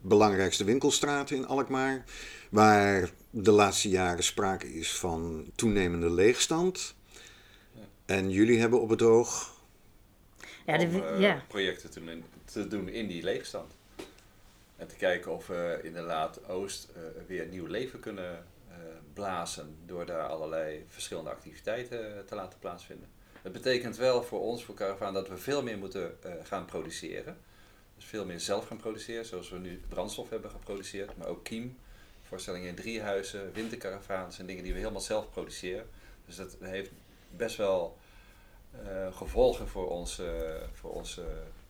[0.00, 2.04] belangrijkste winkelstraten in Alkmaar.
[2.50, 6.94] Waar de laatste jaren sprake is van toenemende leegstand.
[8.04, 9.52] En jullie hebben op het oog.
[10.66, 11.42] Ja, de, om, uh, ja.
[11.48, 13.72] projecten te, te, doen in die leegstand.
[14.76, 18.74] En te kijken of we in de Laat Oost uh, weer nieuw leven kunnen uh,
[19.12, 19.76] blazen.
[19.86, 23.08] Door daar allerlei verschillende activiteiten te laten plaatsvinden.
[23.42, 27.36] Het betekent wel voor ons, voor Caravan, dat we veel meer moeten uh, gaan produceren.
[27.96, 31.16] Dus veel meer zelf gaan produceren, zoals we nu brandstof hebben geproduceerd.
[31.16, 31.78] Maar ook kiem,
[32.22, 35.86] voorstellingen in driehuizen, wintercaravaans en dingen die we helemaal zelf produceren.
[36.26, 36.90] Dus dat heeft
[37.36, 37.96] best wel
[38.82, 41.24] uh, gevolgen voor onze, voor onze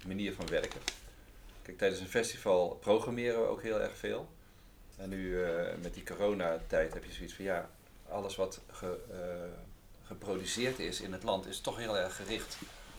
[0.06, 0.80] manier van werken.
[1.62, 4.28] Kijk, tijdens een festival programmeren we ook heel erg veel.
[4.96, 5.48] En nu uh,
[5.82, 7.70] met die coronatijd heb je zoiets van ja,
[8.08, 9.16] alles wat ge, uh,
[10.06, 12.58] geproduceerd is in het land is toch heel erg gericht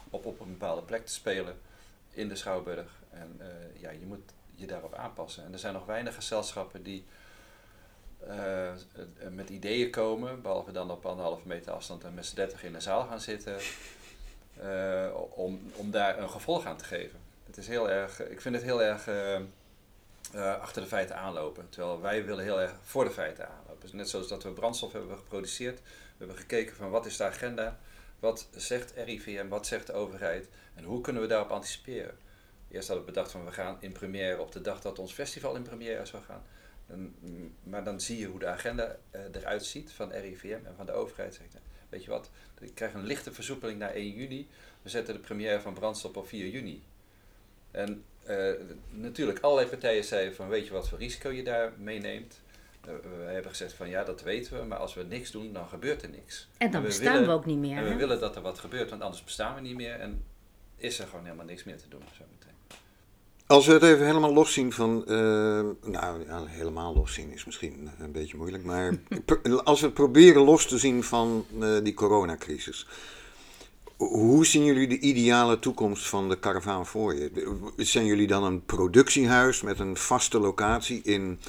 [0.10, 1.58] op op een bepaalde plek te spelen
[2.10, 2.92] in de Schouwburg.
[3.10, 3.40] En
[3.74, 5.46] ja, je moet je daarop aanpassen.
[5.46, 7.06] En er zijn nog weinig gezelschappen die
[9.32, 12.80] met ideeën komen, behalve dan op anderhalve meter afstand en met z'n dertig in de
[12.80, 13.58] zaal gaan zitten,
[15.46, 17.20] om, om daar een gevolg aan te geven.
[17.46, 19.08] Het is heel erg, ik vind het heel erg
[20.34, 21.70] uh, achter de feiten aanlopen.
[21.70, 23.82] Terwijl wij willen heel erg voor de feiten aanlopen.
[23.82, 25.80] Dus net zoals dat we brandstof hebben geproduceerd.
[25.80, 27.78] We hebben gekeken van wat is de agenda.
[28.20, 30.48] Wat zegt RIVM, wat zegt de overheid.
[30.74, 32.18] En hoe kunnen we daarop anticiperen.
[32.72, 35.56] Eerst hadden we bedacht van we gaan in première op de dag dat ons festival
[35.56, 36.44] in première zou gaan.
[36.88, 37.16] En,
[37.64, 40.92] maar dan zie je hoe de agenda uh, eruit ziet van RIVM en van de
[40.92, 41.34] overheid.
[41.34, 41.56] Zegt,
[41.90, 44.48] weet je wat, ik krijg een lichte versoepeling naar 1 juni.
[44.82, 46.84] We zetten de première van brandstof op 4 juni.
[47.72, 48.52] En uh,
[48.90, 52.42] natuurlijk, allerlei partijen zeiden van weet je wat voor risico je daar meeneemt.
[52.88, 52.94] Uh,
[53.26, 56.04] we hebben gezegd van ja, dat weten we, maar als we niks doen, dan gebeurt
[56.04, 56.48] er niks.
[56.58, 57.78] En dan bestaan we ook niet meer.
[57.78, 60.24] En we willen dat er wat gebeurt, want anders bestaan we niet meer en
[60.76, 62.02] is er gewoon helemaal niks meer te doen.
[62.18, 62.24] Zo.
[63.48, 65.16] Als we het even helemaal los zien van, uh,
[65.84, 68.98] nou ja, helemaal los zien is misschien een beetje moeilijk, maar
[69.64, 71.46] als we proberen los te zien van
[71.84, 72.88] die coronacrisis.
[73.98, 77.32] Hoe zien jullie de ideale toekomst van de karavaan voor je?
[77.78, 81.40] Zijn jullie dan een productiehuis met een vaste locatie in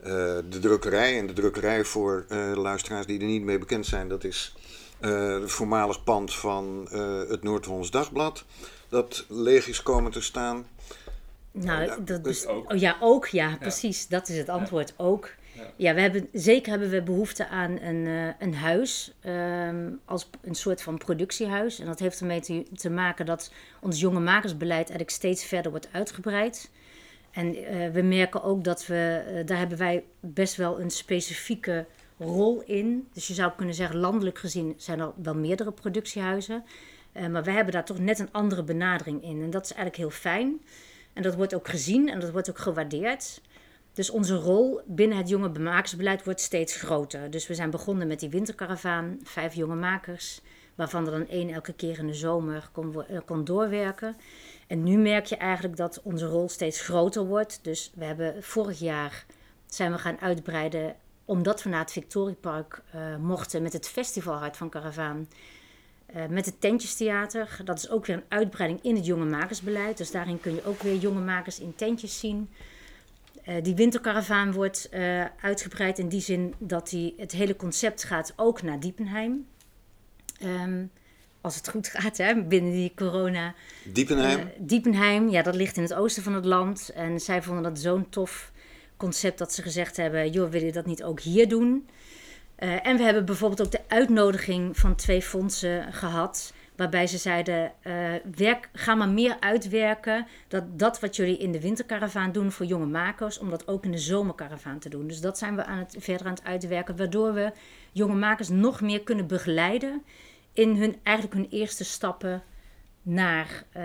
[0.00, 0.06] uh,
[0.48, 1.18] de drukkerij?
[1.18, 4.54] En de drukkerij voor luisteraars die er niet mee bekend zijn, dat is
[4.98, 6.88] het voormalig pand van
[7.28, 8.44] het Noord-Hollands Dagblad,
[8.88, 10.66] dat leeg is komen te staan.
[11.52, 12.72] Nou, ja, dat ook.
[12.72, 14.08] Oh, ja, ook, ja, precies.
[14.08, 14.94] Dat is het antwoord.
[14.96, 15.30] Ook.
[15.76, 20.54] Ja, we hebben, zeker hebben we behoefte aan een, uh, een huis um, als een
[20.54, 21.78] soort van productiehuis.
[21.78, 25.88] En dat heeft ermee te, te, maken dat ons jonge makersbeleid eigenlijk steeds verder wordt
[25.92, 26.70] uitgebreid.
[27.30, 31.86] En uh, we merken ook dat we, uh, daar hebben wij best wel een specifieke
[32.18, 33.08] rol in.
[33.12, 36.64] Dus je zou kunnen zeggen, landelijk gezien zijn er wel meerdere productiehuizen.
[37.30, 39.42] maar wij hebben daar toch net een andere benadering in.
[39.42, 40.60] En dat is eigenlijk heel fijn.
[41.20, 43.40] En dat wordt ook gezien en dat wordt ook gewaardeerd.
[43.92, 47.30] Dus onze rol binnen het jonge bemakersbeleid wordt steeds groter.
[47.30, 50.40] Dus we zijn begonnen met die winterkaravaan, vijf jonge makers,
[50.74, 54.16] waarvan er dan één elke keer in de zomer kon, eh, doorwerken.
[54.66, 57.58] En nu merk je eigenlijk dat onze rol steeds groter wordt.
[57.62, 59.24] Dus we hebben vorig jaar
[59.66, 64.56] zijn we gaan uitbreiden, omdat we naar het Victoriepark uh, mochten met het festival Hart
[64.56, 65.28] van Karavaan.
[66.16, 67.58] Uh, met het Tentjestheater.
[67.64, 69.96] Dat is ook weer een uitbreiding in het jonge makersbeleid.
[69.96, 72.48] Dus daarin kun je ook weer jonge makers in tentjes zien.
[73.48, 78.32] Uh, die winterkaravaan wordt uh, uitgebreid in die zin dat die, het hele concept gaat
[78.36, 79.46] ook naar Diepenheim.
[80.42, 80.90] Um,
[81.40, 83.54] als het goed gaat, hè, binnen die corona.
[83.84, 84.50] Diepenheim?
[84.58, 86.90] Diepenheim, ja, dat ligt in het oosten van het land.
[86.94, 88.52] En zij vonden dat zo'n tof
[88.96, 91.88] concept dat ze gezegd hebben: joh, wil je dat niet ook hier doen?
[92.60, 96.52] En we hebben bijvoorbeeld ook de uitnodiging van twee fondsen gehad.
[96.80, 97.92] Waarbij ze zeiden, uh,
[98.36, 100.26] werk, ga maar meer uitwerken.
[100.48, 103.90] Dat, dat wat jullie in de winterkaravaan doen voor jonge makers, om dat ook in
[103.90, 105.06] de zomerkaravaan te doen.
[105.06, 106.96] Dus dat zijn we aan het, verder aan het uitwerken.
[106.96, 107.52] Waardoor we
[107.92, 110.02] jonge makers nog meer kunnen begeleiden
[110.52, 112.42] in hun, eigenlijk hun eerste stappen
[113.02, 113.82] naar, uh,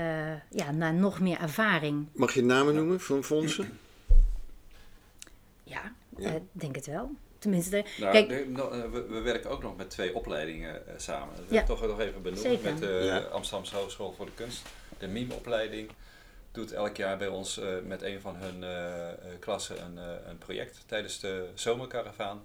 [0.49, 2.07] ja, naar nog meer ervaring.
[2.13, 3.77] Mag je namen noemen van fondsen?
[5.63, 6.33] Ja, ja.
[6.33, 7.11] Uh, denk het wel.
[7.45, 11.35] Tenminste, nou, kijk, de, no, we, we, werken ook nog met twee opleidingen uh, samen.
[11.35, 12.59] Dat wil ik toch nog even benoemen.
[12.63, 13.17] Met de ja.
[13.17, 14.61] Amsterdamse Hogeschool voor de Kunst.
[14.97, 15.89] De MIM-opleiding
[16.51, 19.97] doet elk jaar bij ons uh, met een van hun uh, klassen een,
[20.29, 22.43] een project tijdens de zomerkaravaan.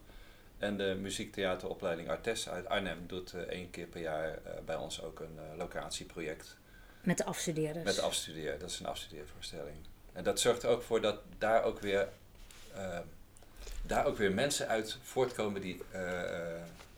[0.59, 5.39] En de muziektheateropleiding Artes uit Arnhem doet één keer per jaar bij ons ook een
[5.57, 6.57] locatieproject.
[7.03, 7.85] Met de afstudeerders?
[7.85, 9.77] Met de afstudeerders, dat is een afstudeervoorstelling.
[10.12, 12.09] En dat zorgt er ook voor dat daar ook weer
[13.83, 16.01] daar ook weer mensen uit voortkomen die uh,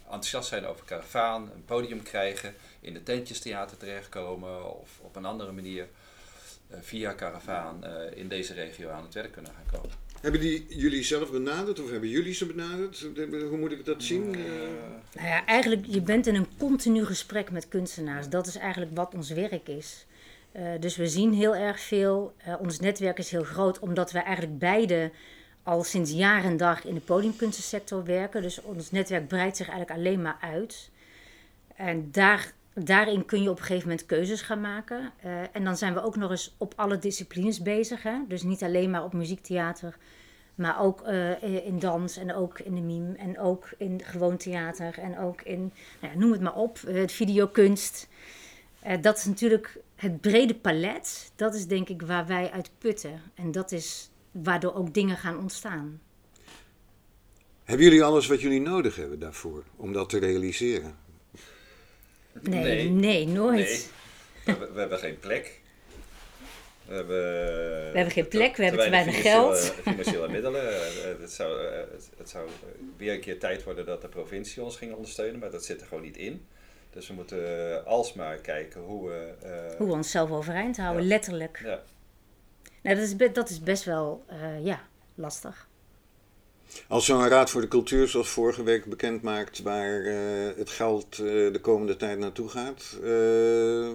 [0.05, 5.53] enthousiast zijn over karavaan, een podium krijgen, in de tentjestheater terechtkomen of op een andere
[5.53, 5.87] manier
[6.71, 9.97] uh, via karavaan uh, in deze regio aan het werk kunnen gaan komen.
[10.21, 13.07] Hebben die jullie zelf benaderd of hebben jullie ze benaderd?
[13.49, 14.31] Hoe moet ik dat zien?
[14.31, 18.29] nou ja, eigenlijk, je bent in een continu gesprek met kunstenaars.
[18.29, 20.07] Dat is eigenlijk wat ons werk is.
[20.81, 22.35] dus we zien heel erg veel.
[22.59, 25.11] ons netwerk is heel groot, omdat we eigenlijk beide
[25.63, 28.43] al sinds jaar en dag in de podiumkunstensector werken.
[28.43, 30.91] Dus ons netwerk breidt zich eigenlijk alleen maar uit.
[31.77, 35.13] En daar daarin kun je op een gegeven moment keuzes gaan maken.
[35.21, 38.03] Eh, en dan zijn we ook nog eens op alle disciplines bezig.
[38.03, 38.19] Hè?
[38.29, 39.97] Dus niet alleen maar op muziektheater,
[40.55, 44.99] maar ook uh, in dans en ook in de mime en ook in gewoon theater
[44.99, 48.09] en ook in, nou ja, noem het maar op, het videokunst.
[49.01, 51.33] dat is natuurlijk het brede palet.
[51.37, 53.21] Dat is denk ik waar wij uit putten.
[53.35, 56.01] En dat is waardoor ook dingen gaan ontstaan.
[57.65, 60.97] Hebben jullie alles wat jullie nodig hebben daarvoor om dat te realiseren?
[62.41, 63.91] Nee, nee, nee nooit.
[64.45, 64.57] Nee.
[64.57, 65.61] We, we, hebben geen plek.
[66.87, 67.23] We hebben,
[67.93, 69.59] we hebben geen plek, we hebben te weinig geld.
[69.83, 70.69] Financiële middelen.
[70.75, 71.81] Eh, het, zou, eh,
[72.17, 72.49] het zou
[72.97, 75.87] weer een keer tijd worden dat de provincie ons ging ondersteunen, maar dat zit er
[75.87, 76.47] gewoon niet in.
[76.91, 79.33] Dus we moeten alsmaar kijken hoe we...
[79.45, 81.61] Uh, hoe we onszelf overeind houden, letterlijk.
[81.65, 81.83] Ja.
[82.83, 84.81] Nou, dat is, dat is best wel, uh, ja,
[85.15, 85.69] lastig.
[86.89, 91.19] Als zo'n Raad voor de Cultuur, zoals vorige week bekend maakt, waar uh, het geld
[91.19, 93.91] uh, de komende tijd naartoe gaat, uh,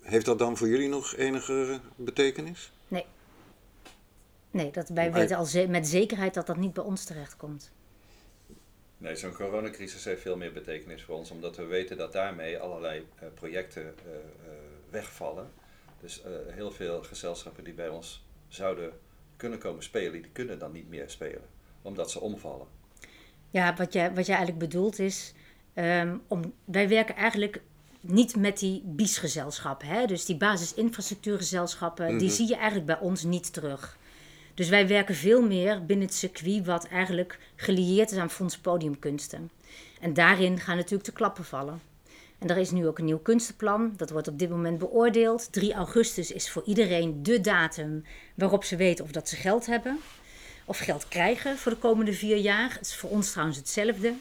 [0.00, 2.72] heeft dat dan voor jullie nog enige betekenis?
[2.88, 3.04] Nee.
[4.50, 7.70] Nee, dat, wij weten al ze met zekerheid dat dat niet bij ons terechtkomt.
[8.98, 13.06] Nee, zo'n coronacrisis heeft veel meer betekenis voor ons, omdat we weten dat daarmee allerlei
[13.34, 13.94] projecten
[14.90, 15.50] wegvallen.
[16.00, 18.92] Dus heel veel gezelschappen die bij ons zouden
[19.36, 21.44] kunnen komen spelen, die kunnen dan niet meer spelen
[21.82, 22.66] omdat ze omvallen.
[23.50, 25.32] Ja, wat jij, wat jij eigenlijk bedoelt is,
[25.74, 27.60] um, om, wij werken eigenlijk
[28.00, 30.08] niet met die BIS-gezelschappen.
[30.08, 32.36] Dus die basisinfrastructuurgezelschappen, die mhm.
[32.36, 33.98] zie je eigenlijk bij ons niet terug.
[34.54, 39.50] Dus wij werken veel meer binnen het circuit wat eigenlijk gelieerd is aan Fonds Podiumkunsten.
[40.00, 41.80] En daarin gaan natuurlijk de klappen vallen.
[42.38, 43.92] En er is nu ook een nieuw kunstenplan.
[43.96, 45.52] Dat wordt op dit moment beoordeeld.
[45.52, 49.98] 3 augustus is voor iedereen de datum waarop ze weten of dat ze geld hebben
[50.64, 52.72] of geld krijgen voor de komende vier jaar.
[52.72, 54.14] Het is voor ons trouwens hetzelfde.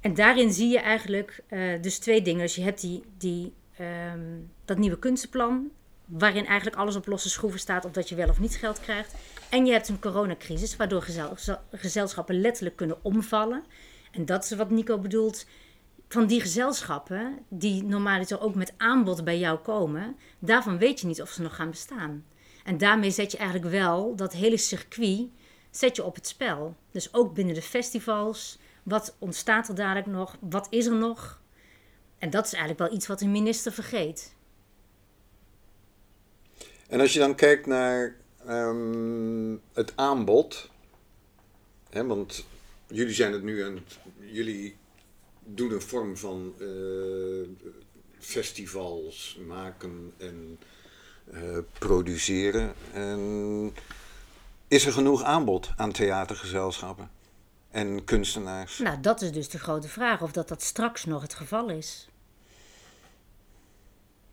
[0.00, 2.40] En daarin zie je eigenlijk uh, dus twee dingen.
[2.40, 5.70] Dus je hebt die, die, um, dat nieuwe kunstenplan,
[6.04, 9.14] waarin eigenlijk alles op losse schroeven staat of dat je wel of niet geld krijgt.
[9.48, 11.36] En je hebt een coronacrisis, waardoor gezel,
[11.72, 13.64] gezelschappen letterlijk kunnen omvallen.
[14.10, 15.46] En dat is wat Nico bedoelt.
[16.12, 21.22] Van die gezelschappen, die normaal ook met aanbod bij jou komen, daarvan weet je niet
[21.22, 22.24] of ze nog gaan bestaan.
[22.64, 25.28] En daarmee zet je eigenlijk wel dat hele circuit
[25.70, 26.76] zet je op het spel.
[26.90, 28.58] Dus ook binnen de festivals.
[28.82, 30.36] Wat ontstaat er dadelijk nog?
[30.40, 31.40] Wat is er nog?
[32.18, 34.34] En dat is eigenlijk wel iets wat een minister vergeet.
[36.88, 40.70] En als je dan kijkt naar ehm, het aanbod,
[41.90, 42.46] hè, want
[42.86, 43.84] jullie zijn het nu en
[44.18, 44.78] jullie
[45.54, 47.48] doen een vorm van uh,
[48.18, 50.58] festivals maken en
[51.34, 52.74] uh, produceren.
[52.92, 53.72] En
[54.68, 57.10] is er genoeg aanbod aan theatergezelschappen
[57.70, 58.78] en kunstenaars?
[58.78, 62.08] Nou, dat is dus de grote vraag, of dat dat straks nog het geval is.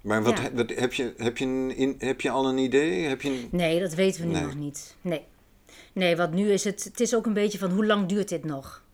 [0.01, 3.03] Maar wat, wat, heb, je, heb, je een, heb je al een idee?
[3.03, 4.95] Heb je Nee, dat weten we nu nog niet.
[5.01, 5.25] Nee.
[5.93, 8.43] nee, want nu is het, het is ook een beetje van hoe lang duurt dit
[8.43, 8.85] nog?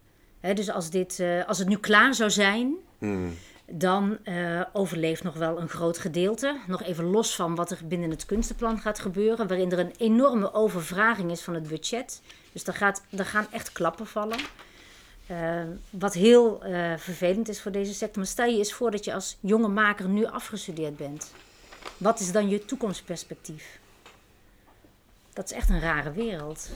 [0.43, 3.33] He, dus als, dit, uh, als het nu klaar zou zijn, hmm
[3.65, 6.59] dan uh, overleeft nog wel een groot gedeelte.
[6.67, 10.53] Nog even los van wat er binnen het kunstenplan gaat gebeuren, waarin er een enorme
[10.53, 12.21] overvraging is van het budget.
[12.51, 14.37] Dus daar, gaat, daar gaan echt klappen vallen.
[15.31, 16.63] Uh, wat heel
[16.97, 18.17] vervelend is voor deze sector.
[18.17, 21.31] Maar stel je eens voor dat je als jonge maker nu afgestudeerd bent.
[21.97, 23.79] Wat is dan je toekomstperspectief?
[25.33, 26.69] Dat is echt een rare wereld.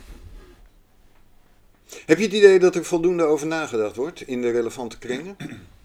[2.06, 5.38] Heb je het idee dat er voldoende over nagedacht wordt in de relevante kringen?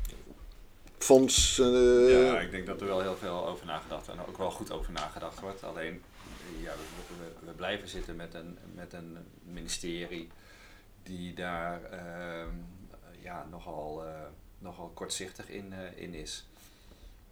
[1.03, 1.59] fonds.
[1.59, 2.25] Uh...
[2.25, 4.93] Ja, ik denk dat er wel heel veel over nagedacht en ook wel goed over
[4.93, 5.65] nagedacht wordt.
[5.65, 6.03] Alleen,
[6.61, 6.73] ja,
[7.45, 10.29] we, blijven zitten met een, met een ministerie
[11.03, 12.45] die daar uh,
[13.21, 14.11] ja, nogal, uh,
[14.59, 16.47] nogal kortzichtig in, uh, in is.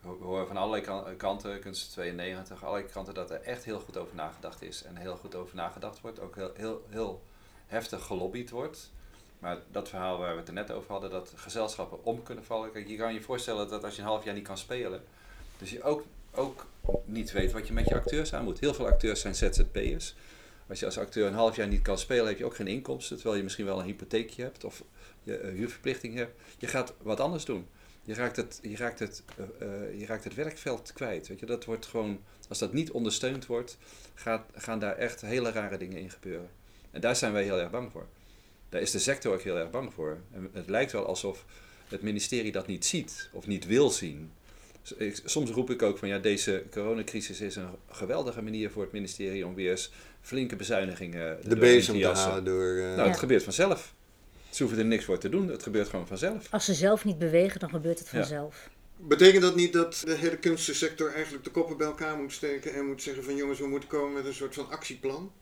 [0.01, 4.15] We horen van allerlei kanten, Kunst 92, allerlei kanten dat er echt heel goed over
[4.15, 4.83] nagedacht is.
[4.83, 7.23] En heel goed over nagedacht wordt, ook heel, heel, heel
[7.71, 8.91] heftig gelobbyd wordt.
[9.39, 12.73] Maar dat verhaal waar we het er net over hadden, dat gezelschappen om kunnen vallen.
[12.73, 15.03] Kijk, je kan je voorstellen dat als je een half jaar niet kan spelen,
[15.59, 16.67] dus je ook, ook
[17.05, 18.61] niet weet wat je met je acteurs aan moet.
[18.61, 20.15] Heel veel acteurs zijn ZZP'ers.
[20.69, 23.17] Als je als acteur een half jaar niet kan spelen, heb je ook geen inkomsten,
[23.17, 24.83] terwijl je misschien wel een hypotheekje hebt of
[25.23, 26.41] je een huurverplichting hebt.
[26.59, 27.67] Je gaat wat anders doen.
[28.03, 31.29] Je raakt het, je raakt het, uh, je raakt het werkveld kwijt.
[31.29, 31.47] Weet je?
[31.47, 33.79] Dat wordt gewoon, als dat niet ondersteund wordt,
[34.15, 36.49] gaat, gaan daar echt hele rare dingen in gebeuren.
[36.91, 38.07] En daar zijn wij heel erg bang voor.
[38.69, 40.19] Daar is de sector ook heel erg bang voor.
[40.33, 41.45] En het lijkt wel alsof
[41.89, 44.33] het ministerie dat niet ziet of niet wil zien.
[45.25, 49.47] Soms roep ik ook van ja, deze coronacrisis is een geweldige manier voor het ministerie
[49.47, 52.65] om weer eens flinke bezuinigingen de bezem te halen door.
[52.65, 52.95] Uh...
[52.97, 53.95] Nou, het gebeurt vanzelf.
[54.51, 56.47] Ze hoeven er niks voor te doen, het gebeurt gewoon vanzelf.
[56.51, 58.71] Als ze zelf niet bewegen, dan gebeurt het vanzelf.
[58.97, 62.87] Betekent dat niet dat de hele kunstensector eigenlijk de koppen bij elkaar moet steken en
[62.87, 65.33] moet zeggen van jongens, we moeten komen met een soort van actieplan?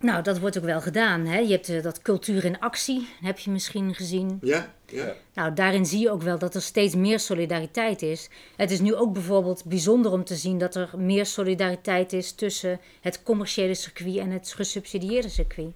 [0.00, 1.26] Nou, dat wordt ook wel gedaan.
[1.26, 1.38] Hè?
[1.38, 4.38] Je hebt eh, dat cultuur in actie, heb je misschien gezien.
[4.40, 4.74] Ja?
[4.86, 5.14] Ja.
[5.34, 8.28] Nou, daarin zie je ook wel dat er steeds meer solidariteit is.
[8.56, 12.80] Het is nu ook bijvoorbeeld bijzonder om te zien dat er meer solidariteit is tussen
[13.00, 15.72] het commerciële circuit en het gesubsidieerde circuit.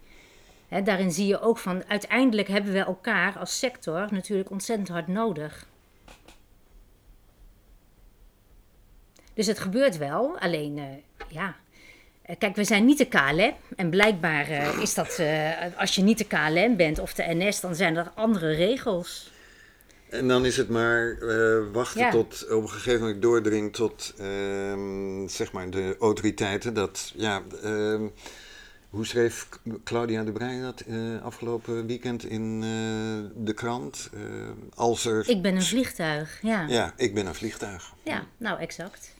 [0.68, 5.06] Hè, daarin zie je ook van uiteindelijk hebben we elkaar als sector natuurlijk ontzettend hard
[5.06, 5.66] nodig.
[9.34, 10.84] Dus het gebeurt wel, alleen eh,
[11.28, 11.56] ja.
[12.24, 13.54] Eh, Kijk, we zijn niet de KLM.
[13.76, 17.60] En blijkbaar eh, is dat, eh, als je niet de KLM bent of de NS,
[17.60, 19.32] dan zijn er andere regels.
[20.08, 21.18] En dan is het maar
[21.72, 22.10] wachten Ja.
[22.10, 26.74] tot op een gegeven moment doordringt tot ehm, zeg maar de autoriteiten.
[26.74, 28.02] Dat, ja, ehm,
[28.88, 29.48] hoe schreef
[29.84, 30.84] Claudia de Breij dat
[31.22, 32.60] afgelopen weekend in
[33.36, 34.10] de krant?
[34.74, 35.28] Als er.
[35.28, 36.60] Ik ben een vliegtuig, ja.
[36.60, 37.92] Ja, Ja, ik ben een vliegtuig.
[38.36, 39.13] nou exact.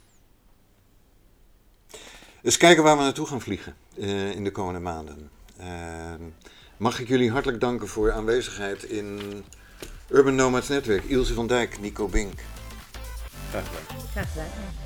[2.45, 5.31] Dus kijken waar we naartoe gaan vliegen eh, in de komende maanden.
[5.59, 6.23] Ehm,
[6.77, 9.45] mag ik jullie hartelijk danken voor je aanwezigheid in
[10.09, 11.05] Urban Nomads Netwerk.
[11.05, 12.41] Ilse van Dijk, Nico Bink.
[13.51, 14.07] Graag gedaan.
[14.13, 14.84] Graag gedaan.